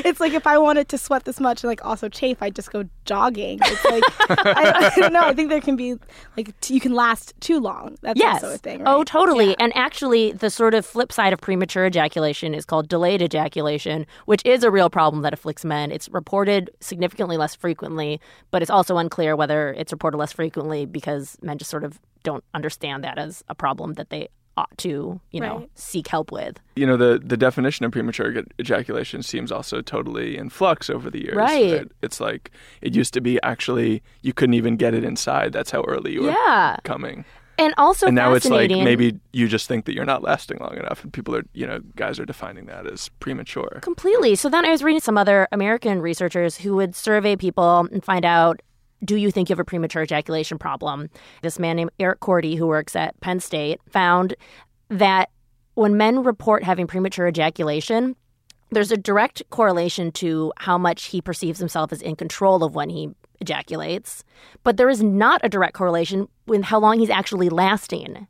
It's 0.04 0.20
like 0.20 0.32
if 0.34 0.46
I 0.46 0.58
wanted 0.58 0.88
to 0.90 0.98
sweat 0.98 1.24
this 1.24 1.40
much 1.40 1.62
and 1.62 1.68
like 1.68 1.84
also 1.84 2.08
chafe, 2.08 2.38
I'd 2.42 2.54
just 2.54 2.70
go 2.70 2.84
jogging. 3.04 3.58
It's 3.62 3.84
like 3.84 4.02
I, 4.46 4.90
I 4.96 5.00
don't 5.00 5.12
know. 5.12 5.22
I 5.24 5.34
think 5.34 5.48
there 5.48 5.60
can 5.60 5.76
be 5.76 5.96
like 6.36 6.58
t- 6.60 6.74
you 6.74 6.80
can 6.80 6.92
last 6.92 7.32
too 7.40 7.60
long. 7.60 7.96
That's 8.02 8.18
Yes. 8.18 8.42
also 8.42 8.54
a 8.54 8.58
thing. 8.58 8.82
Oh, 8.86 9.04
totally. 9.04 9.50
Yeah. 9.50 9.54
And 9.60 9.72
actually, 9.76 10.32
the 10.32 10.50
sort 10.50 10.74
of 10.74 10.84
flip 10.84 11.12
side 11.12 11.32
of 11.32 11.40
premature 11.40 11.86
ejaculation 11.86 12.52
is 12.54 12.64
called 12.64 12.88
delayed 12.88 13.22
ejaculation, 13.22 14.06
which 14.26 14.42
is 14.44 14.64
a 14.64 14.70
real 14.70 14.90
problem 14.90 15.22
that 15.22 15.32
afflicts 15.32 15.64
men. 15.64 15.90
It's 15.92 16.08
reported 16.10 16.70
significantly 16.80 17.36
less 17.36 17.54
frequently, 17.54 18.20
but 18.50 18.62
it's 18.62 18.70
also 18.70 18.98
unclear 18.98 19.36
whether 19.36 19.72
it's 19.74 19.92
reported 19.92 20.18
less 20.18 20.32
frequently 20.32 20.84
because 20.84 21.38
men 21.42 21.58
just 21.58 21.70
sort 21.70 21.84
of 21.84 21.98
don't 22.22 22.44
understand 22.54 23.02
that 23.04 23.18
as 23.18 23.42
a 23.48 23.54
problem 23.54 23.94
that 23.94 24.10
they 24.10 24.28
ought 24.56 24.76
to, 24.78 25.20
you 25.30 25.40
know, 25.40 25.58
Right. 25.58 25.70
seek 25.74 26.08
help 26.08 26.30
with. 26.32 26.58
you 26.76 26.86
know 26.86 26.96
the 26.96 27.20
the 27.24 27.36
definition 27.36 27.84
of 27.86 27.92
premature 27.92 28.42
ejaculation 28.60 29.22
seems 29.22 29.50
also 29.52 29.80
totally 29.82 30.36
in 30.36 30.48
flux 30.50 30.90
over 30.90 31.10
the 31.10 31.22
years. 31.22 31.36
Right. 31.36 31.86
It's 32.02 32.20
like 32.20 32.50
it 32.82 32.94
used 32.94 33.14
to 33.14 33.20
be 33.20 33.40
actually 33.42 34.02
you 34.22 34.32
couldn't 34.32 34.54
even 34.54 34.76
get 34.76 34.94
it 34.94 35.04
inside. 35.04 35.52
That's 35.52 35.70
how 35.70 35.82
early 35.88 36.12
you 36.12 36.22
were 36.22 36.30
Yeah. 36.30 36.76
coming. 36.84 37.24
And 37.58 37.74
also 37.76 38.06
and 38.06 38.16
now 38.16 38.32
it's 38.32 38.48
like 38.48 38.70
maybe 38.70 39.20
you 39.34 39.46
just 39.46 39.68
think 39.68 39.84
that 39.84 39.94
you're 39.94 40.06
not 40.06 40.22
lasting 40.22 40.56
long 40.60 40.78
enough, 40.78 41.04
and 41.04 41.12
people 41.12 41.36
are 41.36 41.44
you 41.52 41.66
know 41.66 41.80
guys 41.94 42.18
are 42.18 42.24
defining 42.24 42.64
that 42.66 42.86
as 42.86 43.10
premature. 43.20 43.80
Completely. 43.82 44.34
So 44.34 44.48
then 44.48 44.64
I 44.64 44.70
was 44.70 44.82
reading 44.82 45.00
some 45.02 45.18
other 45.18 45.46
American 45.52 46.00
researchers 46.00 46.56
who 46.56 46.74
would 46.76 46.94
survey 46.96 47.36
people 47.36 47.86
and 47.92 48.02
find 48.02 48.24
out 48.24 48.62
do 49.04 49.16
you 49.16 49.30
think 49.30 49.48
you 49.48 49.54
have 49.54 49.60
a 49.60 49.64
premature 49.64 50.02
ejaculation 50.02 50.58
problem? 50.58 51.08
This 51.42 51.58
man 51.58 51.76
named 51.76 51.90
Eric 51.98 52.20
Corty, 52.20 52.56
who 52.56 52.66
works 52.66 52.94
at 52.96 53.18
Penn 53.20 53.40
State, 53.40 53.80
found 53.88 54.34
that 54.88 55.30
when 55.74 55.96
men 55.96 56.22
report 56.22 56.64
having 56.64 56.86
premature 56.86 57.26
ejaculation, 57.26 58.16
there's 58.70 58.92
a 58.92 58.96
direct 58.96 59.42
correlation 59.50 60.12
to 60.12 60.52
how 60.58 60.78
much 60.78 61.06
he 61.06 61.20
perceives 61.20 61.58
himself 61.58 61.92
as 61.92 62.02
in 62.02 62.16
control 62.16 62.62
of 62.62 62.74
when 62.74 62.88
he 62.90 63.10
ejaculates, 63.40 64.22
but 64.62 64.76
there 64.76 64.90
is 64.90 65.02
not 65.02 65.40
a 65.42 65.48
direct 65.48 65.74
correlation 65.74 66.28
with 66.46 66.62
how 66.62 66.78
long 66.78 66.98
he's 66.98 67.10
actually 67.10 67.48
lasting. 67.48 68.26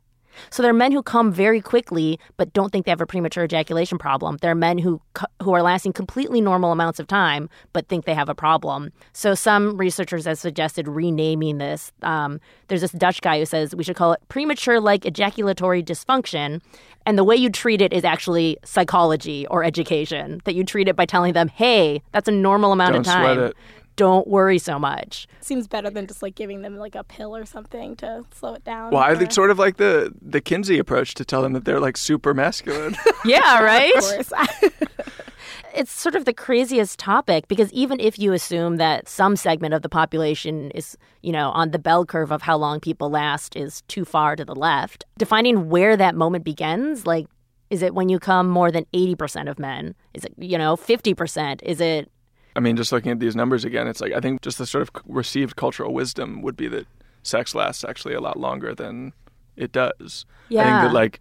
So 0.49 0.61
there 0.61 0.71
are 0.71 0.73
men 0.73 0.91
who 0.91 1.03
come 1.03 1.31
very 1.31 1.61
quickly 1.61 2.19
but 2.37 2.53
don't 2.53 2.71
think 2.71 2.85
they 2.85 2.91
have 2.91 3.01
a 3.01 3.05
premature 3.05 3.43
ejaculation 3.43 3.97
problem. 3.97 4.37
There 4.41 4.51
are 4.51 4.55
men 4.55 4.77
who 4.77 5.01
who 5.41 5.53
are 5.53 5.61
lasting 5.61 5.93
completely 5.93 6.41
normal 6.41 6.71
amounts 6.71 6.99
of 6.99 7.07
time 7.07 7.49
but 7.73 7.87
think 7.87 8.05
they 8.05 8.13
have 8.13 8.29
a 8.29 8.35
problem. 8.35 8.91
So 9.13 9.33
some 9.33 9.77
researchers 9.77 10.25
have 10.25 10.39
suggested 10.39 10.87
renaming 10.87 11.57
this. 11.57 11.91
Um, 12.01 12.39
there's 12.67 12.81
this 12.81 12.91
Dutch 12.91 13.21
guy 13.21 13.39
who 13.39 13.45
says 13.45 13.75
we 13.75 13.83
should 13.83 13.95
call 13.95 14.13
it 14.13 14.21
premature 14.29 14.79
like 14.79 15.05
ejaculatory 15.05 15.83
dysfunction, 15.83 16.61
and 17.05 17.17
the 17.17 17.23
way 17.23 17.35
you 17.35 17.49
treat 17.49 17.81
it 17.81 17.93
is 17.93 18.03
actually 18.03 18.57
psychology 18.63 19.47
or 19.47 19.63
education. 19.63 20.41
That 20.45 20.55
you 20.55 20.63
treat 20.63 20.87
it 20.87 20.95
by 20.95 21.05
telling 21.05 21.33
them, 21.33 21.47
"Hey, 21.47 22.01
that's 22.11 22.27
a 22.27 22.31
normal 22.31 22.71
amount 22.71 22.93
Don't 22.93 23.01
of 23.01 23.05
time. 23.05 23.53
Sweat 24.01 24.07
it. 24.07 24.11
Don't 24.11 24.27
worry 24.27 24.57
so 24.57 24.79
much." 24.79 25.27
seems 25.51 25.67
better 25.67 25.89
than 25.89 26.07
just 26.07 26.21
like 26.21 26.35
giving 26.35 26.61
them 26.61 26.77
like 26.77 26.95
a 26.95 27.03
pill 27.03 27.35
or 27.35 27.45
something 27.45 27.95
to 27.97 28.23
slow 28.33 28.53
it 28.53 28.63
down. 28.63 28.91
Well, 28.91 29.01
I 29.01 29.15
think 29.15 29.31
sort 29.31 29.51
of 29.51 29.59
like 29.59 29.77
the 29.77 30.13
the 30.21 30.39
Kinsey 30.39 30.79
approach 30.79 31.13
to 31.15 31.25
tell 31.25 31.41
them 31.41 31.53
that 31.53 31.65
they're 31.65 31.79
like 31.79 31.97
super 31.97 32.33
masculine. 32.33 32.95
Yeah, 33.25 33.61
right. 33.63 33.95
Of 33.95 34.03
course. 34.03 34.33
it's 35.75 35.91
sort 35.91 36.15
of 36.15 36.25
the 36.25 36.33
craziest 36.33 36.97
topic 36.97 37.47
because 37.47 37.71
even 37.71 37.99
if 37.99 38.17
you 38.17 38.33
assume 38.33 38.77
that 38.77 39.07
some 39.07 39.35
segment 39.35 39.73
of 39.75 39.83
the 39.83 39.89
population 39.89 40.71
is, 40.71 40.97
you 41.21 41.31
know, 41.31 41.51
on 41.51 41.69
the 41.69 41.77
bell 41.77 42.03
curve 42.03 42.31
of 42.31 42.41
how 42.41 42.57
long 42.57 42.79
people 42.79 43.11
last 43.11 43.55
is 43.55 43.83
too 43.83 44.05
far 44.05 44.35
to 44.35 44.43
the 44.43 44.55
left, 44.55 45.05
defining 45.19 45.69
where 45.69 45.95
that 45.97 46.15
moment 46.15 46.43
begins, 46.43 47.05
like 47.05 47.27
Is 47.69 47.81
it 47.81 47.93
when 47.93 48.09
you 48.09 48.17
come 48.19 48.49
more 48.49 48.71
than 48.71 48.85
80% 48.93 49.49
of 49.49 49.59
men? 49.59 49.93
Is 50.13 50.25
it, 50.25 50.33
you 50.37 50.57
know, 50.57 50.75
50%? 50.75 51.61
Is 51.61 51.79
it 51.79 52.09
I 52.55 52.59
mean, 52.59 52.75
just 52.75 52.91
looking 52.91 53.11
at 53.11 53.19
these 53.19 53.35
numbers 53.35 53.65
again, 53.65 53.87
it's 53.87 54.01
like 54.01 54.13
I 54.13 54.19
think 54.19 54.41
just 54.41 54.57
the 54.57 54.65
sort 54.65 54.81
of 54.81 54.91
received 55.05 55.55
cultural 55.55 55.93
wisdom 55.93 56.41
would 56.41 56.57
be 56.57 56.67
that 56.69 56.87
sex 57.23 57.55
lasts 57.55 57.83
actually 57.83 58.13
a 58.13 58.21
lot 58.21 58.37
longer 58.37 58.73
than 58.75 59.13
it 59.55 59.71
does. 59.71 60.25
Yeah. 60.49 60.61
I 60.61 60.63
think 60.63 60.89
that 60.89 60.93
like 60.93 61.19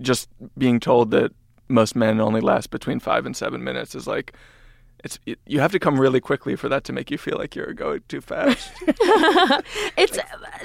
just 0.00 0.28
being 0.56 0.78
told 0.80 1.10
that 1.10 1.32
most 1.68 1.96
men 1.96 2.20
only 2.20 2.40
last 2.40 2.70
between 2.70 3.00
five 3.00 3.26
and 3.26 3.36
seven 3.36 3.62
minutes 3.62 3.94
is 3.94 4.06
like 4.06 4.34
it's 5.04 5.18
you 5.46 5.60
have 5.60 5.72
to 5.72 5.78
come 5.78 6.00
really 6.00 6.20
quickly 6.20 6.56
for 6.56 6.68
that 6.68 6.84
to 6.84 6.92
make 6.92 7.10
you 7.10 7.18
feel 7.18 7.38
like 7.38 7.54
you're 7.54 7.72
going 7.72 8.02
too 8.08 8.20
fast. 8.20 8.70
It's 9.96 10.18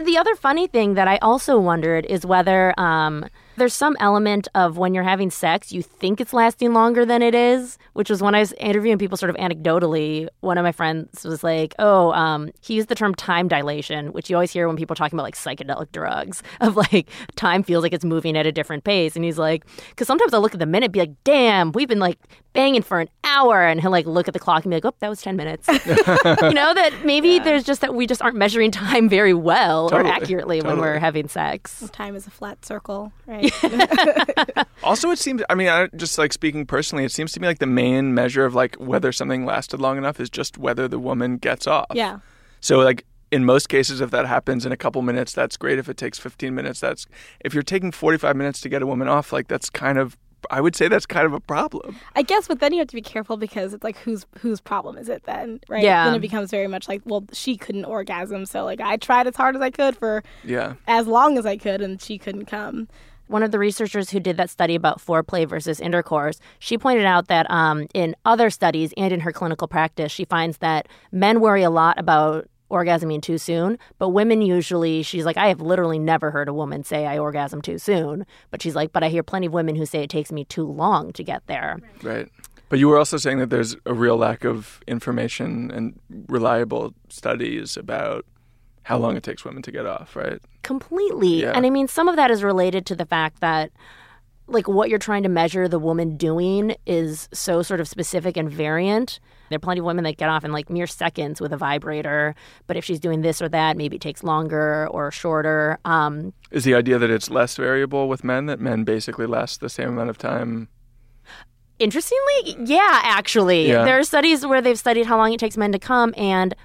the 0.04 0.18
other 0.18 0.36
funny 0.36 0.68
thing 0.68 0.96
that 0.96 1.08
I 1.08 1.18
also 1.18 1.60
wondered 1.60 2.06
is 2.06 2.26
whether 2.26 2.74
um, 2.80 3.26
there's 3.58 3.74
some 3.74 3.96
element 4.00 4.48
of 4.56 4.78
when 4.78 4.94
you're 4.94 5.04
having 5.04 5.30
sex, 5.30 5.72
you 5.72 5.82
think 5.82 6.20
it's 6.20 6.34
lasting 6.34 6.74
longer 6.74 7.06
than 7.06 7.22
it 7.22 7.36
is, 7.36 7.78
which 7.94 8.10
was 8.10 8.22
when 8.22 8.36
I 8.36 8.40
was 8.40 8.54
interviewing 8.54 8.98
people 8.98 9.18
sort 9.18 9.30
of 9.30 9.36
anecdotally. 9.36 10.28
One 10.42 10.58
of 10.58 10.64
my 10.64 10.72
friends 10.72 11.24
was 11.24 11.44
like, 11.44 11.74
Oh, 11.80 12.12
um, 12.14 12.52
he 12.62 12.76
used 12.76 12.88
the 12.90 12.96
term 12.96 13.14
time 13.16 13.48
dilation, 13.48 14.14
which 14.14 14.30
you 14.30 14.36
always 14.36 14.52
hear 14.52 14.68
when 14.68 14.78
people 14.78 14.94
are 14.94 14.96
talking 14.96 15.18
about 15.18 15.24
like 15.24 15.36
psychedelic 15.36 15.92
drugs, 15.92 16.42
of 16.62 16.76
like 16.76 17.10
time 17.36 17.64
feels 17.64 17.84
like 17.84 17.94
it's 17.94 18.06
moving 18.06 18.38
at 18.38 18.46
a 18.46 18.52
different 18.52 18.84
pace. 18.84 19.16
And 19.16 19.24
he's 19.26 19.38
like, 19.38 19.66
Because 19.90 20.08
sometimes 20.08 20.34
I'll 20.34 20.42
look 20.42 20.54
at 20.54 20.60
the 20.60 20.66
minute, 20.66 20.86
and 20.88 20.94
be 20.94 21.00
like, 21.00 21.24
Damn, 21.24 21.72
we've 21.72 21.88
been 21.88 22.00
like 22.00 22.20
banging 22.54 22.84
for 22.84 23.00
an 23.00 23.10
hour. 23.24 23.64
And 23.64 23.82
he'll 23.82 23.92
like 23.92 24.06
look 24.06 24.28
at 24.28 24.34
the 24.34 24.40
clock 24.40 24.64
and 24.64 24.72
be 24.72 24.76
like, 24.78 24.86
Oh, 24.86 24.94
that 25.00 25.10
was 25.10 25.22
10 25.22 25.36
minutes. 25.36 25.68
you 25.86 26.54
know, 26.54 26.74
that 26.74 26.92
maybe 27.04 27.40
there's 27.40 27.64
just 27.64 27.82
that 27.82 27.96
we 27.96 28.08
just 28.08 28.22
aren't 28.22 28.38
measuring 28.38 28.72
time 28.72 29.10
very 29.10 29.34
well 29.34 29.90
Totally. 29.90 30.10
or 30.10 30.14
accurately 30.14 30.62
when 30.62 30.80
we're 30.80 31.00
having 31.00 31.28
sex. 31.28 31.90
Time 31.92 32.16
is 32.16 32.28
a 32.28 32.32
flat 32.32 32.64
circle, 32.66 33.12
right? 33.28 33.43
also, 34.84 35.10
it 35.12 35.20
seems 35.20 35.42
I 35.50 35.56
mean, 35.56 35.70
I, 35.70 35.88
just 35.96 36.18
like 36.18 36.34
speaking 36.34 36.66
personally, 36.66 37.06
it 37.06 37.12
seems 37.12 37.32
to 37.34 37.40
me 37.40 37.48
like 37.48 37.60
the 37.60 37.66
main 37.66 38.14
measure 38.14 38.46
of 38.46 38.56
like 38.56 38.76
whether 38.76 39.12
something 39.12 39.46
lasted 39.46 39.80
long 39.82 39.98
enough 39.98 40.20
is 40.20 40.30
just 40.30 40.58
whether 40.58 40.88
the 40.88 41.00
woman 41.00 41.38
gets 41.38 41.68
off. 41.68 41.88
yeah. 41.94 42.20
So 42.62 42.80
like 42.80 43.06
in 43.32 43.44
most 43.46 43.68
cases 43.68 44.00
if 44.00 44.12
that 44.12 44.26
happens 44.28 44.64
in 44.66 44.72
a 44.72 44.78
couple 44.78 45.02
minutes 45.02 45.34
that's 45.34 45.58
great 45.58 45.80
if 45.80 45.90
it 45.90 45.98
takes 45.98 46.20
15 46.20 46.54
minutes 46.54 46.80
that's 46.80 47.08
if 47.40 47.52
you're 47.52 47.64
taking 47.64 47.92
45 47.92 48.36
minutes 48.36 48.62
to 48.62 48.70
get 48.70 48.84
a 48.84 48.86
woman 48.86 49.08
off 49.08 49.34
like 49.34 49.48
that's 49.48 49.72
kind 49.72 49.98
of 49.98 50.16
I 50.52 50.62
would 50.62 50.76
say 50.76 50.88
that's 50.90 51.06
kind 51.06 51.26
of 51.26 51.32
a 51.32 51.40
problem. 51.40 51.96
I 52.18 52.22
guess, 52.22 52.50
but 52.50 52.60
then 52.60 52.74
you 52.74 52.80
have 52.80 52.90
to 52.90 52.96
be 52.96 53.02
careful 53.02 53.38
because 53.38 53.74
it's 53.74 53.84
like 53.84 53.98
whose 53.98 54.26
whose 54.40 54.60
problem 54.60 54.98
is 54.98 55.08
it 55.08 55.24
then, 55.24 55.62
right? 55.70 55.82
Yeah. 55.84 56.04
Then 56.06 56.16
it 56.16 56.20
becomes 56.20 56.52
very 56.52 56.68
much 56.68 56.90
like, 56.90 57.02
well, 57.06 57.24
she 57.32 57.56
couldn't 57.56 57.86
orgasm, 57.86 58.46
so 58.46 58.66
like 58.66 58.82
I 58.82 58.98
tried 58.98 59.26
as 59.26 59.38
hard 59.38 59.56
as 59.56 59.62
I 59.62 59.70
could 59.70 59.96
for 59.96 60.22
Yeah. 60.44 60.74
as 60.86 61.08
long 61.08 61.38
as 61.38 61.46
I 61.46 61.56
could, 61.56 61.82
and 61.82 62.02
she 62.02 62.18
couldn't 62.18 62.46
come. 62.48 62.90
One 63.28 63.44
of 63.44 63.52
the 63.52 63.60
researchers 63.60 64.10
who 64.10 64.20
did 64.20 64.38
that 64.38 64.50
study 64.50 64.76
about 64.76 65.00
foreplay 65.00 65.48
versus 65.48 65.80
intercourse, 65.80 66.40
she 66.60 66.78
pointed 66.78 67.06
out 67.06 67.28
that 67.28 67.50
um, 67.50 67.88
in 67.94 68.16
other 68.26 68.50
studies 68.50 68.94
and 68.98 69.14
in 69.14 69.22
her 69.22 69.32
clinical 69.32 69.68
practice, 69.68 70.12
she 70.12 70.26
finds 70.26 70.58
that 70.60 70.88
men 71.12 71.40
worry 71.40 71.64
a 71.64 71.70
lot 71.70 71.98
about 72.00 72.48
orgasming 72.74 73.22
too 73.22 73.38
soon, 73.38 73.78
but 74.00 74.10
women 74.10 74.42
usually, 74.42 75.04
she's 75.04 75.26
like, 75.26 75.38
I 75.38 75.48
have 75.48 75.62
literally 75.62 76.00
never 76.00 76.32
heard 76.32 76.50
a 76.50 76.54
woman 76.54 76.84
say 76.84 77.06
I 77.06 77.20
orgasm 77.20 77.62
too 77.62 77.78
soon. 77.78 78.26
But 78.52 78.62
she's 78.62 78.76
like, 78.76 78.92
but 78.92 79.04
I 79.04 79.10
hear 79.10 79.24
plenty 79.24 79.48
of 79.48 79.54
women 79.54 79.76
who 79.76 79.86
say 79.86 80.04
it 80.04 80.10
takes 80.10 80.32
me 80.32 80.44
too 80.46 80.66
long 80.66 81.14
to 81.14 81.24
get 81.24 81.46
there. 81.48 81.80
Right. 82.02 82.30
But 82.70 82.80
you 82.80 82.88
were 82.88 82.98
also 82.98 83.18
saying 83.18 83.38
that 83.38 83.52
there's 83.52 83.76
a 83.86 83.94
real 83.94 84.18
lack 84.18 84.44
of 84.44 84.82
information 84.88 85.70
and 85.70 86.00
reliable 86.28 86.96
studies 87.10 87.78
about 87.78 88.26
how 88.84 88.98
long 88.98 89.16
it 89.16 89.24
takes 89.24 89.44
women 89.44 89.62
to 89.64 89.72
get 89.72 89.86
off, 89.86 90.16
right? 90.16 90.40
Completely. 90.62 91.42
Yeah. 91.42 91.54
And 91.56 91.66
I 91.66 91.70
mean, 91.70 91.88
some 91.88 92.08
of 92.08 92.16
that 92.16 92.32
is 92.32 92.44
related 92.44 92.86
to 92.88 92.96
the 92.96 93.06
fact 93.06 93.42
that, 93.42 93.72
like, 94.48 94.68
what 94.68 94.90
you're 94.90 95.00
trying 95.00 95.24
to 95.24 95.30
measure 95.30 95.68
the 95.68 95.80
woman 95.80 96.18
doing 96.18 96.76
is 96.86 97.30
so 97.34 97.62
sort 97.62 97.80
of 97.80 97.88
specific 97.88 98.36
and 98.36 98.52
variant. 98.52 99.20
There 99.50 99.56
are 99.58 99.60
plenty 99.60 99.80
of 99.80 99.86
women 99.86 100.04
that 100.04 100.18
get 100.18 100.30
off 100.30 100.44
in 100.44 100.52
like 100.52 100.70
mere 100.70 100.88
seconds 100.88 101.40
with 101.40 101.54
a 101.54 101.58
vibrator, 101.58 102.36
but 102.68 102.76
if 102.76 102.84
she's 102.84 103.00
doing 103.00 103.22
this 103.22 103.42
or 103.42 103.48
that, 103.50 103.78
maybe 103.78 103.98
it 103.98 104.02
takes 104.02 104.24
longer 104.24 104.88
or 104.90 105.12
shorter. 105.12 105.78
Um, 105.86 106.34
Is 106.52 106.64
the 106.64 106.76
idea 106.76 106.98
that 106.98 107.10
it's 107.10 107.30
less 107.30 107.56
variable 107.56 108.10
with 108.10 108.24
men 108.24 108.48
that 108.48 108.60
men 108.60 108.84
basically 108.84 109.28
last 109.28 109.62
the 109.62 109.70
same 109.70 109.90
amount 109.90 110.10
of 110.10 110.18
time? 110.18 110.70
Interestingly, 111.80 112.58
yeah, 112.66 113.02
actually. 113.04 113.68
Yeah. 113.68 113.84
There 113.84 113.98
are 113.98 114.04
studies 114.04 114.46
where 114.46 114.62
they've 114.62 114.80
studied 114.80 115.06
how 115.06 115.18
long 115.18 115.34
it 115.34 115.40
takes 115.40 115.58
men 115.58 115.72
to 115.72 115.80
come, 115.80 116.14
and 116.18 116.56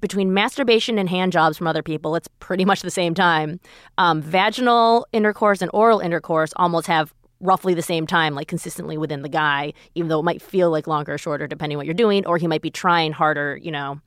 between 0.00 0.34
masturbation 0.34 0.98
and 0.98 1.08
hand 1.08 1.32
jobs 1.32 1.56
from 1.56 1.66
other 1.66 1.82
people, 1.82 2.14
it's 2.14 2.28
pretty 2.40 2.64
much 2.64 2.82
the 2.82 2.90
same 2.90 3.14
time. 3.14 3.58
Um, 3.96 4.20
vaginal 4.20 5.06
intercourse 5.12 5.62
and 5.62 5.70
oral 5.72 6.00
intercourse 6.00 6.52
almost 6.56 6.86
have 6.86 7.14
roughly 7.40 7.72
the 7.72 7.82
same 7.82 8.06
time, 8.06 8.34
like 8.34 8.48
consistently 8.48 8.98
within 8.98 9.22
the 9.22 9.28
guy, 9.28 9.72
even 9.94 10.08
though 10.08 10.18
it 10.20 10.24
might 10.24 10.42
feel 10.42 10.70
like 10.70 10.86
longer 10.86 11.14
or 11.14 11.18
shorter 11.18 11.46
depending 11.46 11.78
what 11.78 11.86
you're 11.86 11.94
doing, 11.94 12.26
or 12.26 12.36
he 12.36 12.46
might 12.46 12.62
be 12.62 12.70
trying 12.70 13.12
harder, 13.12 13.56
you 13.62 13.70
know. 13.70 14.00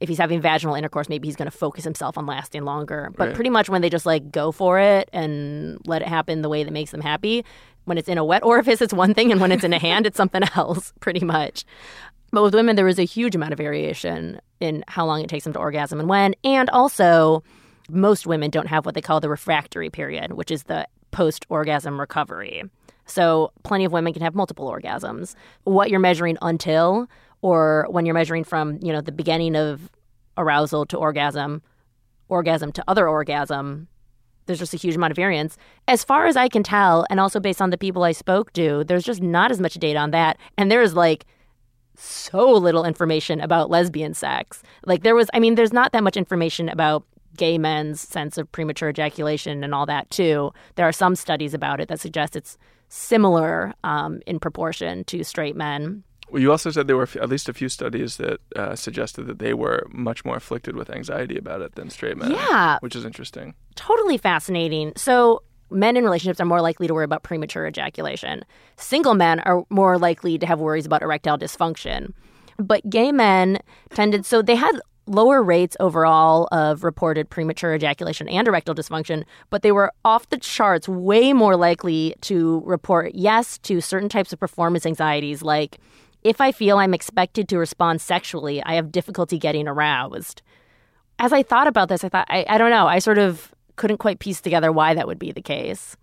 If 0.00 0.08
he's 0.08 0.18
having 0.18 0.40
vaginal 0.40 0.74
intercourse, 0.74 1.08
maybe 1.08 1.28
he's 1.28 1.36
going 1.36 1.48
to 1.50 1.56
focus 1.56 1.84
himself 1.84 2.18
on 2.18 2.26
lasting 2.26 2.64
longer. 2.64 3.12
But 3.16 3.26
Right. 3.26 3.34
pretty 3.36 3.50
much 3.50 3.68
when 3.68 3.82
they 3.82 3.90
just 3.90 4.04
like 4.06 4.32
go 4.32 4.50
for 4.50 4.80
it 4.80 5.08
and 5.12 5.78
let 5.86 6.02
it 6.02 6.08
happen 6.08 6.42
the 6.42 6.48
way 6.48 6.64
that 6.64 6.72
makes 6.72 6.90
them 6.90 7.02
happy, 7.02 7.44
when 7.84 7.98
it's 7.98 8.08
in 8.08 8.18
a 8.18 8.24
wet 8.24 8.42
orifice, 8.42 8.80
it's 8.80 8.92
one 8.94 9.14
thing, 9.14 9.30
and 9.30 9.40
when 9.40 9.52
it's 9.52 9.62
in 9.62 9.72
a 9.72 9.78
hand, 9.78 10.06
it's 10.06 10.16
something 10.16 10.42
else, 10.56 10.92
pretty 10.98 11.24
much. 11.24 11.64
But 12.32 12.42
with 12.42 12.54
women, 12.54 12.76
there 12.76 12.88
is 12.88 12.98
a 12.98 13.04
huge 13.04 13.34
amount 13.34 13.52
of 13.52 13.58
variation 13.58 14.40
in 14.58 14.84
how 14.88 15.04
long 15.04 15.22
it 15.22 15.28
takes 15.28 15.44
them 15.44 15.52
to 15.52 15.58
orgasm 15.58 16.00
and 16.00 16.08
when. 16.08 16.34
And 16.44 16.70
also, 16.70 17.44
most 17.90 18.26
women 18.26 18.50
don't 18.50 18.68
have 18.68 18.86
what 18.86 18.94
they 18.94 19.02
call 19.02 19.20
the 19.20 19.28
refractory 19.28 19.90
period, 19.90 20.32
which 20.32 20.50
is 20.50 20.64
the 20.64 20.88
post 21.10 21.44
orgasm 21.50 22.00
recovery. 22.00 22.64
So, 23.04 23.52
plenty 23.64 23.84
of 23.84 23.92
women 23.92 24.14
can 24.14 24.22
have 24.22 24.34
multiple 24.34 24.70
orgasms. 24.70 25.34
What 25.64 25.90
you're 25.90 26.00
measuring 26.00 26.38
until, 26.40 27.06
or 27.42 27.86
when 27.90 28.06
you're 28.06 28.14
measuring 28.14 28.44
from, 28.44 28.78
you 28.80 28.92
know, 28.92 29.02
the 29.02 29.12
beginning 29.12 29.54
of 29.54 29.90
arousal 30.38 30.86
to 30.86 30.96
orgasm, 30.96 31.60
orgasm 32.28 32.72
to 32.72 32.84
other 32.88 33.06
orgasm, 33.06 33.88
there's 34.46 34.58
just 34.58 34.72
a 34.72 34.78
huge 34.78 34.96
amount 34.96 35.10
of 35.10 35.16
variance. 35.16 35.58
As 35.86 36.02
far 36.02 36.26
as 36.26 36.36
I 36.36 36.48
can 36.48 36.62
tell, 36.62 37.04
and 37.10 37.20
also 37.20 37.40
based 37.40 37.60
on 37.60 37.70
the 37.70 37.78
people 37.78 38.04
I 38.04 38.12
spoke 38.12 38.52
to, 38.54 38.84
there's 38.84 39.04
just 39.04 39.20
not 39.20 39.50
as 39.50 39.60
much 39.60 39.74
data 39.74 39.98
on 39.98 40.12
that. 40.12 40.38
And 40.56 40.70
there 40.70 40.82
is 40.82 40.94
like 40.94 41.26
so 42.02 42.50
little 42.50 42.84
information 42.84 43.40
about 43.40 43.70
lesbian 43.70 44.14
sex. 44.14 44.62
Like 44.84 45.02
there 45.02 45.14
was, 45.14 45.28
I 45.34 45.40
mean, 45.40 45.54
there's 45.54 45.72
not 45.72 45.92
that 45.92 46.02
much 46.02 46.16
information 46.16 46.68
about 46.68 47.04
gay 47.36 47.56
men's 47.58 48.00
sense 48.00 48.36
of 48.36 48.50
premature 48.52 48.90
ejaculation 48.90 49.64
and 49.64 49.74
all 49.74 49.86
that 49.86 50.10
too. 50.10 50.52
There 50.74 50.86
are 50.86 50.92
some 50.92 51.14
studies 51.16 51.54
about 51.54 51.80
it 51.80 51.88
that 51.88 52.00
suggest 52.00 52.36
it's 52.36 52.58
similar 52.88 53.72
um, 53.84 54.20
in 54.26 54.38
proportion 54.38 55.04
to 55.04 55.24
straight 55.24 55.56
men. 55.56 56.02
Well, 56.30 56.40
you 56.40 56.50
also 56.50 56.70
said 56.70 56.86
there 56.86 56.96
were 56.96 57.02
f- 57.02 57.16
at 57.16 57.28
least 57.28 57.48
a 57.48 57.52
few 57.52 57.68
studies 57.68 58.16
that 58.16 58.40
uh, 58.56 58.74
suggested 58.74 59.26
that 59.26 59.38
they 59.38 59.52
were 59.54 59.86
much 59.90 60.24
more 60.24 60.36
afflicted 60.36 60.76
with 60.76 60.88
anxiety 60.90 61.36
about 61.36 61.60
it 61.62 61.74
than 61.74 61.90
straight 61.90 62.16
men. 62.16 62.30
Yeah. 62.32 62.78
Which 62.80 62.96
is 62.96 63.04
interesting. 63.04 63.54
totally 63.74 64.16
fascinating. 64.18 64.92
So, 64.96 65.42
men 65.72 65.96
in 65.96 66.04
relationships 66.04 66.40
are 66.40 66.46
more 66.46 66.60
likely 66.60 66.86
to 66.86 66.94
worry 66.94 67.04
about 67.04 67.22
premature 67.22 67.66
ejaculation. 67.66 68.44
Single 68.76 69.14
men 69.14 69.40
are 69.40 69.64
more 69.70 69.98
likely 69.98 70.38
to 70.38 70.46
have 70.46 70.60
worries 70.60 70.86
about 70.86 71.02
erectile 71.02 71.38
dysfunction. 71.38 72.12
But 72.58 72.88
gay 72.88 73.12
men 73.12 73.58
tended, 73.90 74.26
so 74.26 74.42
they 74.42 74.54
had 74.54 74.80
lower 75.06 75.42
rates 75.42 75.76
overall 75.80 76.48
of 76.52 76.84
reported 76.84 77.28
premature 77.28 77.74
ejaculation 77.74 78.28
and 78.28 78.46
erectile 78.46 78.74
dysfunction, 78.74 79.24
but 79.50 79.62
they 79.62 79.72
were 79.72 79.92
off 80.04 80.28
the 80.28 80.38
charts 80.38 80.88
way 80.88 81.32
more 81.32 81.56
likely 81.56 82.14
to 82.20 82.62
report 82.64 83.12
yes 83.14 83.58
to 83.58 83.80
certain 83.80 84.08
types 84.08 84.32
of 84.32 84.38
performance 84.38 84.86
anxieties 84.86 85.42
like 85.42 85.78
if 86.22 86.40
I 86.40 86.52
feel 86.52 86.78
I'm 86.78 86.94
expected 86.94 87.48
to 87.48 87.58
respond 87.58 88.00
sexually, 88.00 88.62
I 88.62 88.74
have 88.74 88.92
difficulty 88.92 89.38
getting 89.40 89.66
aroused 89.66 90.40
as 91.22 91.32
I 91.32 91.42
thought 91.42 91.68
about 91.68 91.88
this, 91.88 92.02
I 92.02 92.08
thought, 92.08 92.26
I, 92.28 92.44
I 92.48 92.58
don't 92.58 92.70
know, 92.70 92.88
I 92.88 92.98
sort 92.98 93.18
of 93.18 93.51
couldn't 93.76 93.98
quite 93.98 94.18
piece 94.18 94.40
together 94.40 94.70
why 94.72 94.94
that 94.94 95.06
would 95.06 95.18
be 95.18 95.32
the 95.32 95.42
case. 95.42 95.96